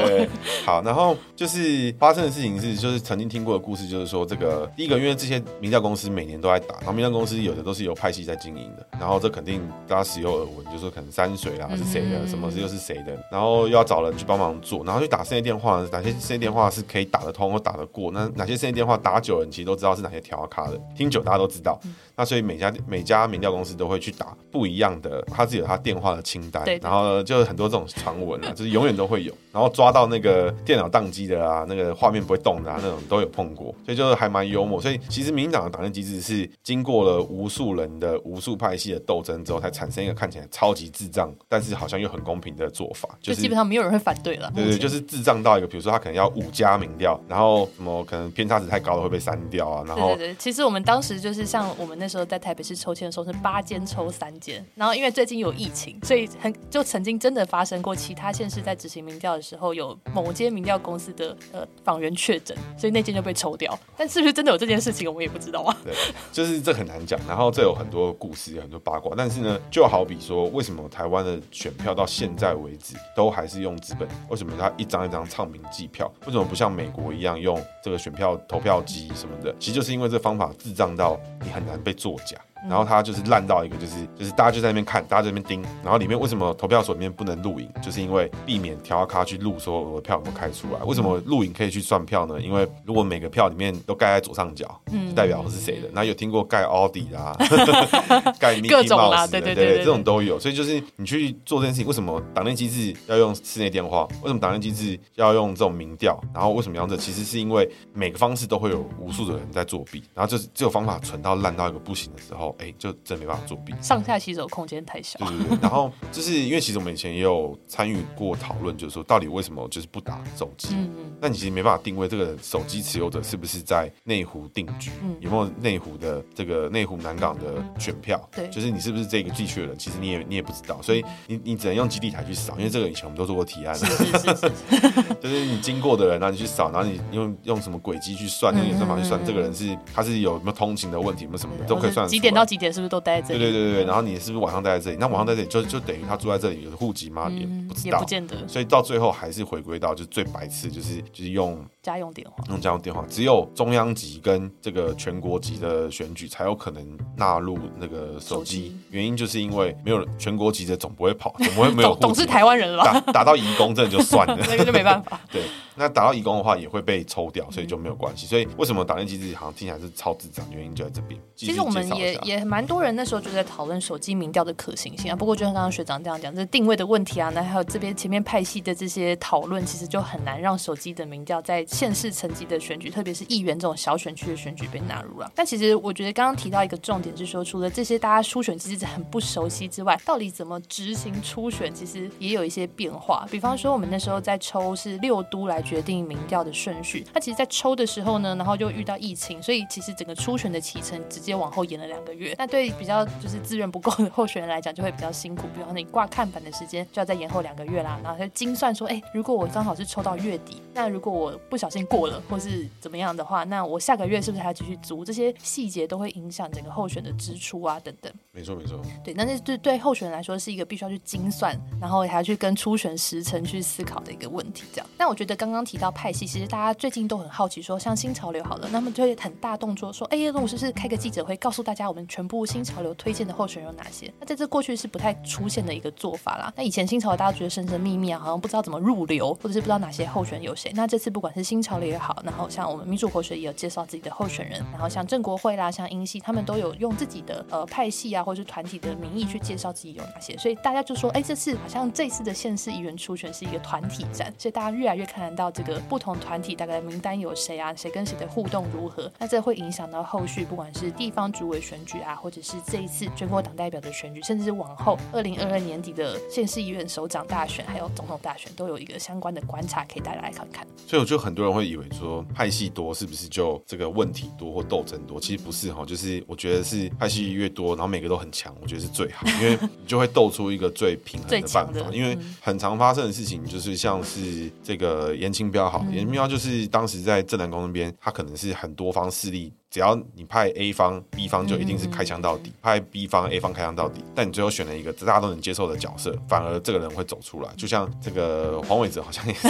[0.63, 18.11] 好，然后就是发生的事情是，就是曾经听过的故事，就是说这个第一个，因为这些民调公司每年都在打，然后民调公司有的都是由派系在经营的，然后这肯定大家时有耳闻，就是说可能山水啊是谁的，什么事又是谁的，然后又要找人去帮忙做，然后去打室内电话，哪些室内电话是可以打得通或打得过？
[18.11, 21.79] 那哪些室内电话打久了，你其实都知道是哪些调卡的，听久大家都知道。
[22.19, 34.81] 那所以每家每家民调公司都会去打不一样的，他自己有他电话的清单，对，然后就是很多这种传闻啊，就是永远都会有，然后抓到那个电脑宕机的啊，那个画面不会动的啊，那种都有碰过，所以就是还蛮幽默。
[34.81, 44.51] 所以其实民进党的党内机制是经过了无数人的无数派系的斗争之后，才产生一个看起来超级智障，但是好像又很公平的做法，就是就基本上没有人会反对了。
[44.53, 52.89] 对对，就是智障到一个，比如说他可能要五家民调，然后什么可能偏差值太高了会被删掉啊，然后对对对，其实我们当时就是像我们那时候在台北市抽。
[52.89, 63.75] 签的时候是八间抽三间，然后因为最近有疫情，所以很就曾经真的发生过其他县市在在执行民调的时候，有某间民调公司的呃访员确诊，所以那间就被抽掉。
[63.97, 65.75] 但是不是真的有这件事情，我们也不知道啊。
[65.83, 65.91] 对，
[66.31, 67.19] 就是这很难讲。
[67.27, 69.15] 然后这有很多故事，很多八卦。
[69.17, 74.07] 但是呢，就好比说，为什么台湾的选票到现在为止都还是用资本？
[74.29, 76.05] 为什么它一张一张唱名计票？
[76.27, 79.51] 为什么不像美国一样用这个选票投票机什么的？
[79.59, 82.39] 其实就是因为这方法智障到你很难被作假。
[82.67, 85.61] 然后它就是烂到一个，就是就是大家就在那边看，大家在那边盯。
[85.83, 87.69] 然后里面为什么投票所里面不能录影？
[87.81, 90.79] 就是因为避免调卡去录说我的票有没有开出来。
[90.83, 92.39] 为什么录影可以去算票呢？
[92.41, 95.89] 因为如果每个票里面都盖在左上角，就代表是谁的。
[95.93, 97.35] 那有听过盖奥迪啦，
[98.39, 100.39] 盖 Mickey Mouse 的，对对对，这种都有。
[100.39, 104.07] 所以就是你去做这件事情，为什么党内机制要用室内电话？
[104.21, 106.19] 为什么党内机制要用这种民调？
[106.33, 106.97] 然后为什么要这？
[106.97, 110.03] 其实是因为每个方式都会有无数的人在作弊。
[110.13, 112.48] 然后就是这个方法蠢到烂到一个不行的时候。
[112.59, 115.19] 哎，就真没办法作弊，上下洗手空间太小。
[115.19, 120.69] 对对对，然后 就是因为其实我们以前也有参与过讨论，就是说到底为什么就是不打手机？
[120.73, 121.11] 嗯嗯。
[121.21, 128.19] 那你其实没办法定位这个手机持有者是不是在内湖定居，嗯、有没有内湖的这个内湖南港的选票？
[128.31, 129.77] 对，就是你是不是这个地区的人？
[129.77, 134.51] 其实你也你也不知道，所以你你只能用基地台去扫，因为这个以前我们都做过提案，是是是是
[135.21, 142.07] 就是你经过的人，然后你去扫，然后你用用什么轨迹去算，用演算法去算，这个人是他是有没有通勤的问题，有没有什么的都可以算。
[142.39, 143.39] 到几点是不是都待在这里？
[143.39, 144.97] 对对对对，然后你是不是晚上待在这里？
[144.99, 147.29] 那晚上待在这里就就等于他住在这里有户籍吗？
[147.29, 148.47] 也不知道，也不见得。
[148.47, 158.75] 所以到最后还是回归到就是最白痴，就是就是用家用电话，用家用电话，只有中央级跟这个全国级的选举才有可能纳入那个手机。
[158.89, 165.19] 原因就是因为没有全国级的总不会跑， 总不会没有总是台湾人了打打到移工这就算了， 那个就没办法。
[165.31, 165.41] 对。
[165.75, 168.27] 那打到移工的话也会被抽掉，所以就没有关系。
[168.27, 170.45] 所以为什么打电机制好像听起来是超智障？
[170.51, 171.17] 原因就在这边。
[171.37, 175.15] 其实我们也也蛮多人那时候就在讨论手机民调的可行性啊。
[175.15, 177.31] 不过就像刚刚学长这样讲，这定位的问题啊。
[177.33, 185.31] 那还有这边前面派系的这些讨论，其实就很难让手机的民调在县市层级的选举，特别是议员这种小选区的选举被纳入了。
[185.33, 193.25] 但其实我觉得刚刚提到一个重点是说，除了这些大家初选机制很不熟悉之外，到底怎么执行初选，其实也有一些变化。
[193.31, 196.49] 比方说我们那时候在抽是六都来决定民调的。
[196.59, 202.35] 顺序，那其实，在抽的时候呢，然后就遇到疫情，所以其实整个初选的启程直接往后延了两个月。
[202.37, 205.43] 那对比较就是资源不够的候选人来讲，就会比较辛苦。
[205.53, 207.99] 比方说，你挂看板的时间就要再延后两个月啦。
[208.03, 215.05] 然后他精算说，哎，如果我刚好是抽到月底，那如果我不小心过了，或是怎么样的话，那我下个月是不是还要继续租？
[215.05, 218.11] 这些细节都会影响整个候选的支出啊，等等。
[218.31, 218.81] 没错，没错。
[219.03, 224.63] 对，那这对对候选人来说是一个必须要去精算，然后还要去跟初选时程去思考的一个问题。
[224.71, 224.87] 这样。
[224.97, 234.11] 那我觉得刚刚提到派系，其实大家最近都很好奇，说像新潮流好了，那么就会很大动作说，哎，那我是不是开个记者会，告诉大家我们全部新潮流推荐的候选人有哪些？
[234.19, 236.53] 那在这过去是不太出现的一个做法啦。
[236.55, 240.71] 那以前新潮流大家觉得神神秘秘啊，好像不知道怎么入流，或者是不知道哪些候选人有谁。
[240.75, 250.37] 那这次不管是新潮流也好，然后像我们民主活学也有介绍自己的候选人，然后像郑国会啦，像英系，他们都有用自己的呃派系啊，或者是团体的名义去介绍自己有哪些。
[250.37, 257.09] 所以大家就说，哎，这次好像这次的县市议员初选是一个团体战，所以大家越来越看得到这个不同团体大概的名单。
[257.19, 257.73] 有谁啊？
[257.75, 259.11] 谁跟谁的互动如何？
[259.17, 270.65] 那这会影响到后续，不管是地方主委选举啊，或者是这一次全国党代表的选举，甚至是往后二零二二年底的县市议员首长大选，还有总统大选，都有一个相关的观察，可以大家来看看。
[270.85, 275.19] 所以我觉得很多人会以为说派系多是不是就这个问题多或斗争多？
[275.19, 281.89] 其实不是哈，就是我觉得是派系越多，然后每个都很强，我觉得是最好，因为你 就会斗出一个最平衡的办法。
[281.91, 286.99] 因为很常发生的事情就是像是这个严清标好，颜清标就是当时。
[286.99, 289.53] 在正南宫那边，他可能是很多方势力。
[289.71, 294.03] 只要你派 A 方、B 方，就一定是开枪到底；派 B 方、A 方开枪到底。
[294.15, 297.49] 但你最后选了一个大家都能接受的角色，反而这个人会走出来。
[297.55, 299.47] 就像这个黄伟哲，好像也是。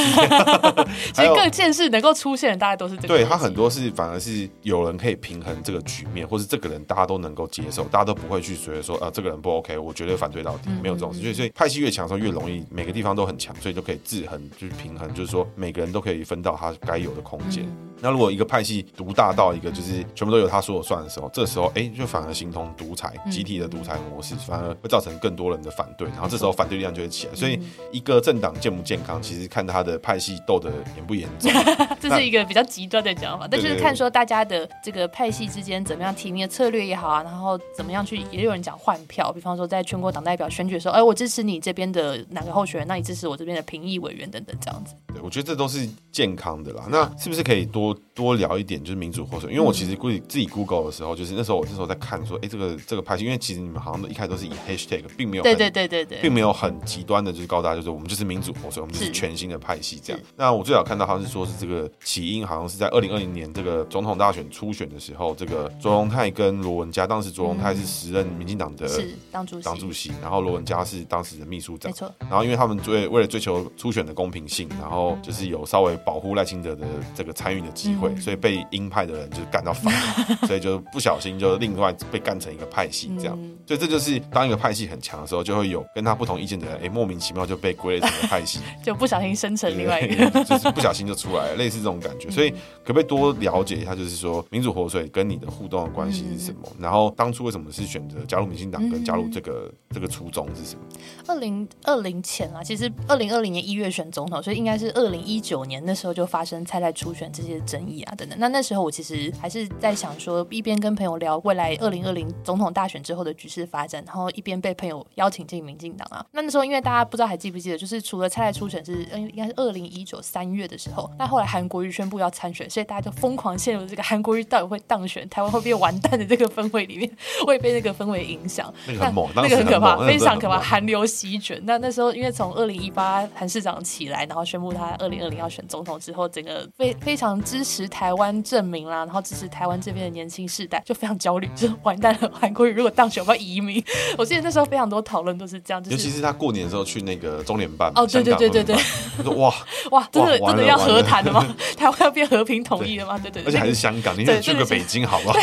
[1.15, 3.07] 其实各件事能够出现的，大概都是这个。
[3.07, 10.69] 对，他很多是反而是有人可以平衡这个局面，或是这个人大家都能够接受，大家都不会去觉得说啊，这个人不 OK，我绝对反对到底。
[10.83, 11.21] 没有这种事。
[11.21, 17.65] 所以，所以派系越强的时候越容易，每个地方都很强，所以就可以制衡，就是平衡，就是说每个人都可以分到他该有的空间。
[18.01, 27.35] 那如果一个派系独大到一个就是全部都由他说了算的时候，这时候哎、欸，就反而形同独裁，集体的独裁模式，反而会造成更多人的反对，然后这时候反对力量就会起来。
[27.35, 27.59] 所以
[27.91, 31.51] 一个政党健不健康，其实看他的派系斗得严不严重。
[31.99, 44.95] 这是一个比较极端的讲法，但就是看说大家的这个派系之间怎么样提名的策略也好啊，然后怎么样去，也有人讲换票，比方说在全国党代表选举的时候，哎，我支持你这边的哪个候选人，那你支持我这边的评议委员等等这样子。
[45.13, 46.85] 对，我觉得这都是健康的啦。
[46.89, 47.79] 那是不是可以多？
[47.79, 60.21] 多多聊一点，就是民主活水，因为我其实估计自己 Google 的时候，就是那时候我那时候在看说，哎，这个这个派系，因为其实你们好像一开始都是以 Hashtag，并没有对对对对对，并没有很极端的，就是告诉大家就是我们就是民主活水，我们就是全新的派系这样。
[60.35, 68.85] 那我最早看到好像是说是这个起因，好像是在二零二零年这个总统大选初选的时候，这个卓荣泰跟罗文嘉，当时卓荣泰是时任民进党的
[69.31, 72.13] 党主席，党主席，然后罗文嘉是当时的秘书长，没错。
[72.19, 76.85] 然后因为他们为为了追求初选的公平性，然后就是有稍微保护赖清德的
[77.15, 79.93] 这个参与的机会，所以被鹰派的人就干到翻，
[80.47, 83.37] 所以就不小心就另外被干成一个派系这样。
[83.65, 92.29] 所以这就是当一个派系很强的时候，就会有跟他不同意见的人，哎，莫名其妙就被归类成派系， 就不小心生成另外一个，就是不小心就出来了，类似这种感觉。
[92.29, 92.49] 所以
[92.83, 96.61] 可不可以多了解一下，就是说民主活水跟你的互动的关系是什么？
[96.79, 100.81] 然后当初为什么是选择加入民进党，跟加入这个这个初衷是什么？
[101.27, 108.37] 二零二零前啊，其实二零二零年一月选总统，所以应该是二零一九年那时候就发生蔡蔡初选这些争议啊等等。
[108.39, 116.25] 那那时候我其实还是在想说，一边跟朋友聊未来二零二零总统大选之后的局势发展，然后一边被朋友邀请进民进党啊。
[116.31, 127.11] 那那时候因为大家不知道还记不记得，就是除了蔡蔡初选是嗯应该是二零一九三月的时候，那后来韩国瑜宣布要参选，所以大家就疯狂陷入这个韩国瑜到底会当选，台湾会变完蛋的这个氛围里面，
[127.45, 128.73] 会被那个氛围影响。
[128.87, 131.59] 那个很猛，那个很可怕，非常可怕，寒流席卷。
[131.65, 143.83] 那那时候因为从二零一八韩市长起来，然后宣布他二零二零要选总统之后，整个非非常支持台湾证明啦，然后支持台湾这边的年轻世代就非常焦虑，就是完蛋了，韩国瑜如果当选，我要移民？
[144.17, 148.75] 我记得那时候非常多讨论都是这样，就是、尤其是他过年的时候去那个中联办，哦，对对对对对，
[149.17, 149.53] 他说哇
[149.91, 151.45] 哇，真的真的要和谈的吗？
[151.77, 153.17] 台湾要变和平统一了吗？
[153.19, 155.39] 对对，对，而且还是香港，你去个北京好不好？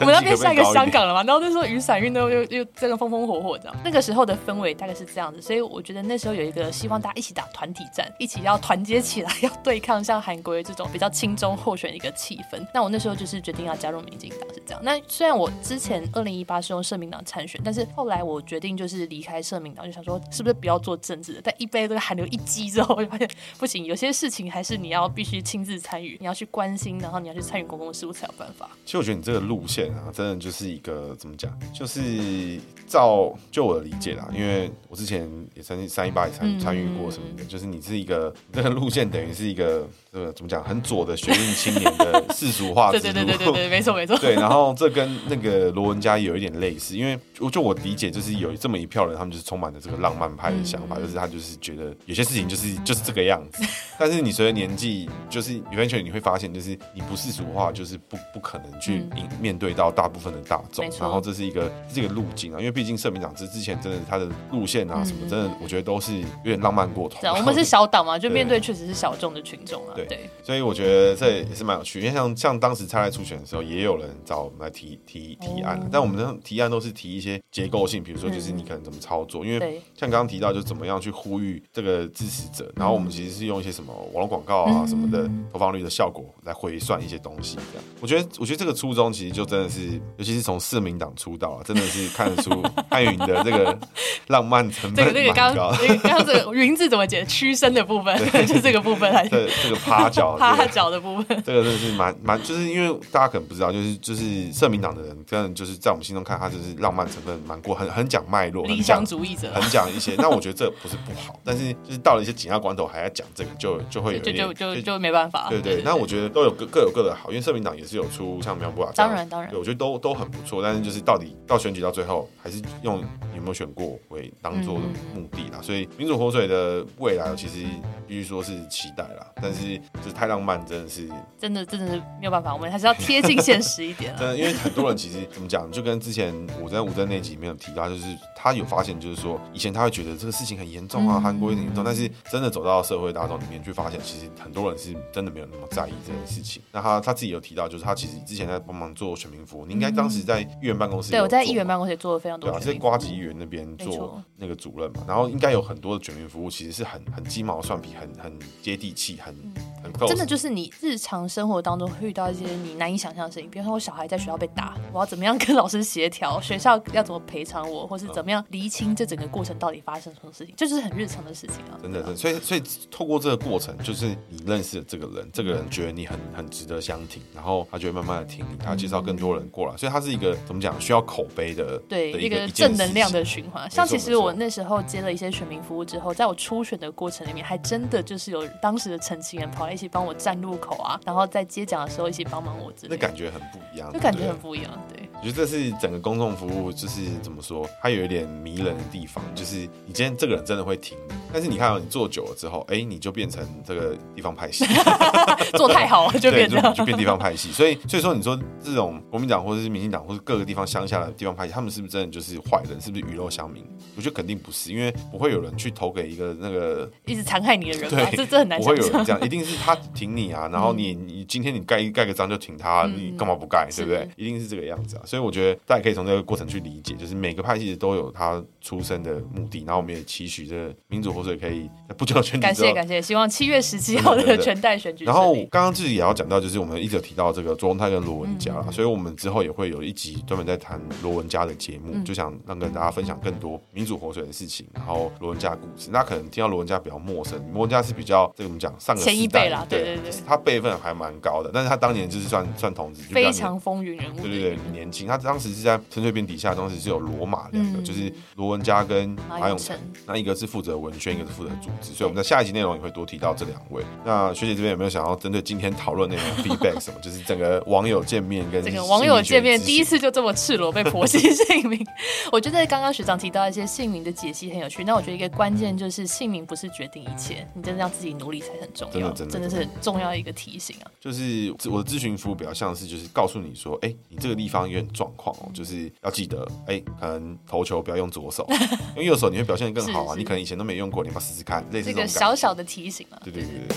[0.00, 1.22] 我们要变下一个香港了嘛？
[1.24, 12.64] 然后那时候雨伞运动又又真的风风火火这样，那个时候的氛围大概是这样子，所以我觉得那时候有一个希望大家一起打团体战，一起要要团结起来， 要对抗像韩国这种比较轻中候选一个气氛。
[12.74, 14.80] 那我那时候就是决定要加入民进党，是这样。
[14.84, 21.40] 那虽然我之前二零一八是用社民党参选，但是后来我决定就是离开社民党，就想说是不是不要做政治的。
[21.42, 23.28] 但一杯这个韩流一击之后，我就发现
[23.58, 28.70] 不行，有些事情还是你要必须亲自参与，你要去关心，然后你要去参与公共事务才有办法。
[28.84, 32.60] 其实我觉得你这个路线啊，真的就是一个怎么讲，就是
[32.92, 39.88] 照就我的理解啦，因为我之前也曾经三一八也参参与过什么的，就是你是一个 这个路线等于是一个。
[40.12, 40.62] 呃，怎么讲？
[40.62, 44.14] 很左的学运青年的世俗化 对，对对对对对，没错没错。
[44.18, 53.64] 对，然后这跟那个罗文家有一点类似，因为我就我理解，就是有这么一票人，他们就是充满了这个浪漫派的想法，就是他就是觉得有些事情就是就是这个样子。
[53.98, 59.06] 但是你随着年纪，就是完全你会发现，就是你不世俗化，就是不不可能去
[59.40, 60.84] 面对到大部分的大众。
[61.00, 67.18] 然后这是一个这个路径啊，因为毕竟社民党之之前真的他的路线啊什么，真的我觉得都是有点浪漫过头。
[67.34, 69.94] 我们是 小党嘛，就面对确实是小众的群众啊。
[70.06, 87.84] 对，所以我觉得这也是蛮有趣，因为像像当时蔡赖初选的时候，也有人找我们来提提提案，但我们的提案都是提一些结构性，比如说就是你可能怎么操作，因为像刚刚提到，就怎么样去呼吁这个支持者，然后我们其实是用一些什么网络广告啊什么的投放率的效果来回算一些东西，这样。
[88.00, 93.78] 我觉得，我觉得这个初衷其实就真的是，尤其是从市民党出道啊，真的是看得出潘云的这个
[94.26, 95.72] 浪漫成分蛮高。
[96.02, 97.22] 刚刚这个云字怎么解？
[97.32, 100.36] 屈伸的部分， 就这个部分还是对这个趴脚。
[100.42, 110.14] 趴脚的部分， 这个真的是蛮蛮，就是因为大家可能不知道，就是就是社民党的人，跟就是在我们心中看他就是浪漫成分蛮过， 很很讲脉络，理想主义者，很讲一些。
[110.18, 115.46] 那我觉得这不是不好，但是就是到了一些紧要关头还要讲这个，就就会有就就就就没办法。
[115.48, 120.62] 对对，那我觉得都有各各有各的好，因为社民党也是有出像苗博雅，当然当然，我觉得都都很不错。
[120.62, 123.00] 但是就是到底到选举到最后，还是用
[123.34, 124.80] 有没有选过为当做的
[125.14, 125.60] 目的啦。
[125.60, 127.64] 所以民主活水的未来，其实
[128.06, 129.26] 必须说是期待啦。
[129.40, 131.08] 但是就是太浪漫，真的是。
[131.38, 134.14] 真的，真的是没有办法，我们还是要贴近现实一点。
[134.16, 138.04] 真 的，因为很多人其实怎么讲，就跟之前我在吴峥那集没有提到，就是
[138.36, 146.62] 他有发现，就是说以前他会觉得这个事情很严重啊，韩国有点严重，但是真的走到社会大众里面去发现，其实很多人是真的没有那么在意这件事情。
[146.70, 159.34] 那他他自己有提到，就是他其实之前在帮忙做选民服务，你应该当时在议员办公室，对，我在议员办公室也做了非常多，对啊，是瓜吉议员那边做那个主任嘛，然后应该有很多的选民服务，其实是很很鸡毛蒜皮，很很接地气，很
[159.82, 161.22] 很真的就是你日常。
[161.32, 166.38] 生活当中会遇到一些你难以想象的事情，比如说我小孩在学校被打，我要怎么样跟老师协调？
[166.42, 170.54] 学校要怎么赔偿我，或是怎么样厘清这整个过程到底发生什么事情？
[170.56, 171.78] 这就是很日常的事情啊。
[171.80, 183.70] 真的，真的，所以所以透过这个过程，就是你认识了这个人，这个人觉得你很很值得相挺，然后他就会慢慢的听你，他介绍更多人过来，所以他是一个怎么讲需要口碑的，对，一个正能量的循环。
[183.70, 195.08] 像其实我那时候接了一些选民服务之后，在我初选的过程里面，还真的就是有当时的陈情人跑来一起帮我站路口啊，然后在接奖的时候一起帮忙我之类的，那感觉很不一样，就感觉很不一样，对。
[195.24, 204.64] 我觉得这是整个公众服务，就是怎么说，它有一点迷人的地方，就是你今天这个人真的会听你，但是你看到你做久了之后，哎，你就变成这个地方派系，
[205.54, 207.52] 做太好了就变成就，就变地方派系。
[207.52, 212.80] 所以所以说，你说这种国民党或者是民进党或者各个地方乡下的地方派系，他们是不是真的就是坏人？
[212.80, 213.64] 是不是鱼肉乡民？
[213.94, 218.58] 我觉得肯定不是，因为不会有人去投给一个那个一直残害你的人吧，对，这这很难。
[218.58, 223.68] 不会有人这样，一定是他挺你啊，然后你你今天你盖盖个章就挺他，嗯、你干嘛不盖？
[223.70, 224.08] 对不对？
[224.16, 225.02] 一定是这个样子啊。
[225.12, 235.04] 所以我觉得大家可以从这个过程去理解，就是每个派系都有他出生的目的，然后我们也期许这个民主活水可以不久的选举感谢感谢，希望七月十七号的全代选举。
[235.04, 245.90] 然后刚刚自己也要讲到，就是我们一直有提到这个卓荣泰跟罗文嘉、嗯、所以我们之后也会有一集专门在谈罗文佳的节目，嗯、就想让跟大家分享更多民主活水的事情，然后罗文佳的故事。
[245.92, 255.08] 那可能听到罗文佳比较陌生，罗文佳是比较这个我们讲上个前一辈啦，对对对，他辈分还蛮高的，但是他当年就是算算同志，非常风云人物，对对对，年轻。
[255.08, 259.76] 他当时是在陈水扁底下，当时是有罗马两个，嗯、就是罗文嘉跟马永成，
[260.06, 263.82] 那一个是负责文宣，一个是负责组织，所以我们在下一集内容也会多提到这两位。
[264.04, 267.00] 那学姐这边有没有想要针对今天讨论内容 feedback 什么？
[267.00, 271.84] 就是整个网友见面跟整个网友见面第一次就这么赤裸被婆媳姓名，
[272.30, 274.84] 我觉得刚刚学长提到一些姓名的解析很有趣。
[274.84, 280.90] 那我觉得一个关键就是姓名不是决定一切，你真的要自己努力才很重要，真的真的真的是很重要一个提醒啊。
[281.00, 288.46] 就是我的咨询服务比较像是就是告诉你说，哎、欸，你这个地方有点状况哦，就是要记得，哎、欸，可能投球不要用左手，
[288.94, 290.08] 因为右手你会表现得更好啊。
[290.08, 293.18] 是是你可能以前都没用过，你要试试看，类似这种小小的提醒啊。
[293.24, 293.76] 对对对对。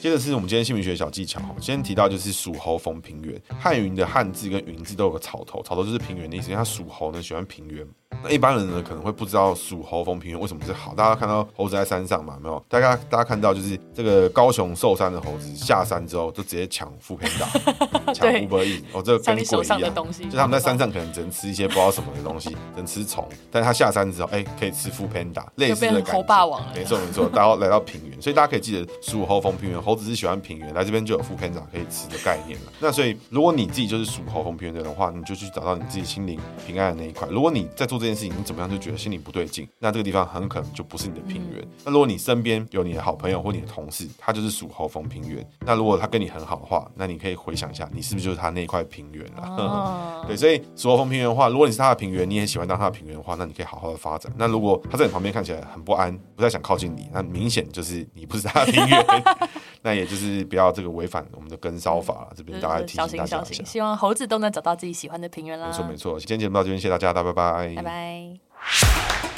[0.00, 7.84] 接着是我们今天姓名学小技巧，先提到就是属猴逢平原，汉云的汉字跟云字都有个草头，草头就是平原的意思，因为它属猴呢喜欢平原。
[8.22, 10.94] 那一般人呢可能会不知道属猴逢平原为什么是好。
[10.94, 12.62] 大家看到猴子在山上嘛，没有？
[12.68, 17.46] 大家大家看到就是这个高雄寿山的猴子下山之后就直接抢 foodpanda，
[18.12, 19.94] 抢 Uber Eats 哦，这个跟鬼一样。
[20.30, 23.26] 就他们在山上可能只能吃一些不知道什么的东西，只能吃虫。
[23.50, 26.12] 但是他下山之后，哎、欸，可以吃 foodpanda，类似的感觉。
[26.12, 26.72] 猴霸王了。
[26.74, 32.72] 没错没错，然后来到平原，所以大家可以记得属猴逢平原，猴子是喜欢平原，来这边就有 foodpanda 可以吃的概念了。
[32.80, 37.28] 那所以如果你自己就是属猴逢平原的人的话，你就去找到你自己心灵平安的那一块。
[37.30, 41.66] 如果你在做这件事情，你怎么样就觉得心里不对劲，那这个地方很可能就不是你的平原。
[41.84, 49.42] 那如果你身边有你的好朋友或你的同事，他就是属猴逢平原，那如果他跟你很好的话，那你可以回想一下，你是不是就是他那块平原了？
[49.42, 54.32] 哦、 对，所以属猴逢平原的话，如果你是他的平原，你也喜欢当他的平原的话，那你可以好好的发展。
[54.36, 59.04] 那如果他在你旁边看起来很不安，不太想靠近你，那明显就是你不是他的平原。
[59.80, 62.32] 那也就是不要这个违反我们的根烧法了。
[62.36, 65.68] 这边大家提醒大家一下，小心小心，希望猴子都能找到自己喜欢的平原啦。
[65.68, 69.37] 没错没错，今天节目到这边，谢谢大家，大家拜拜，拜拜。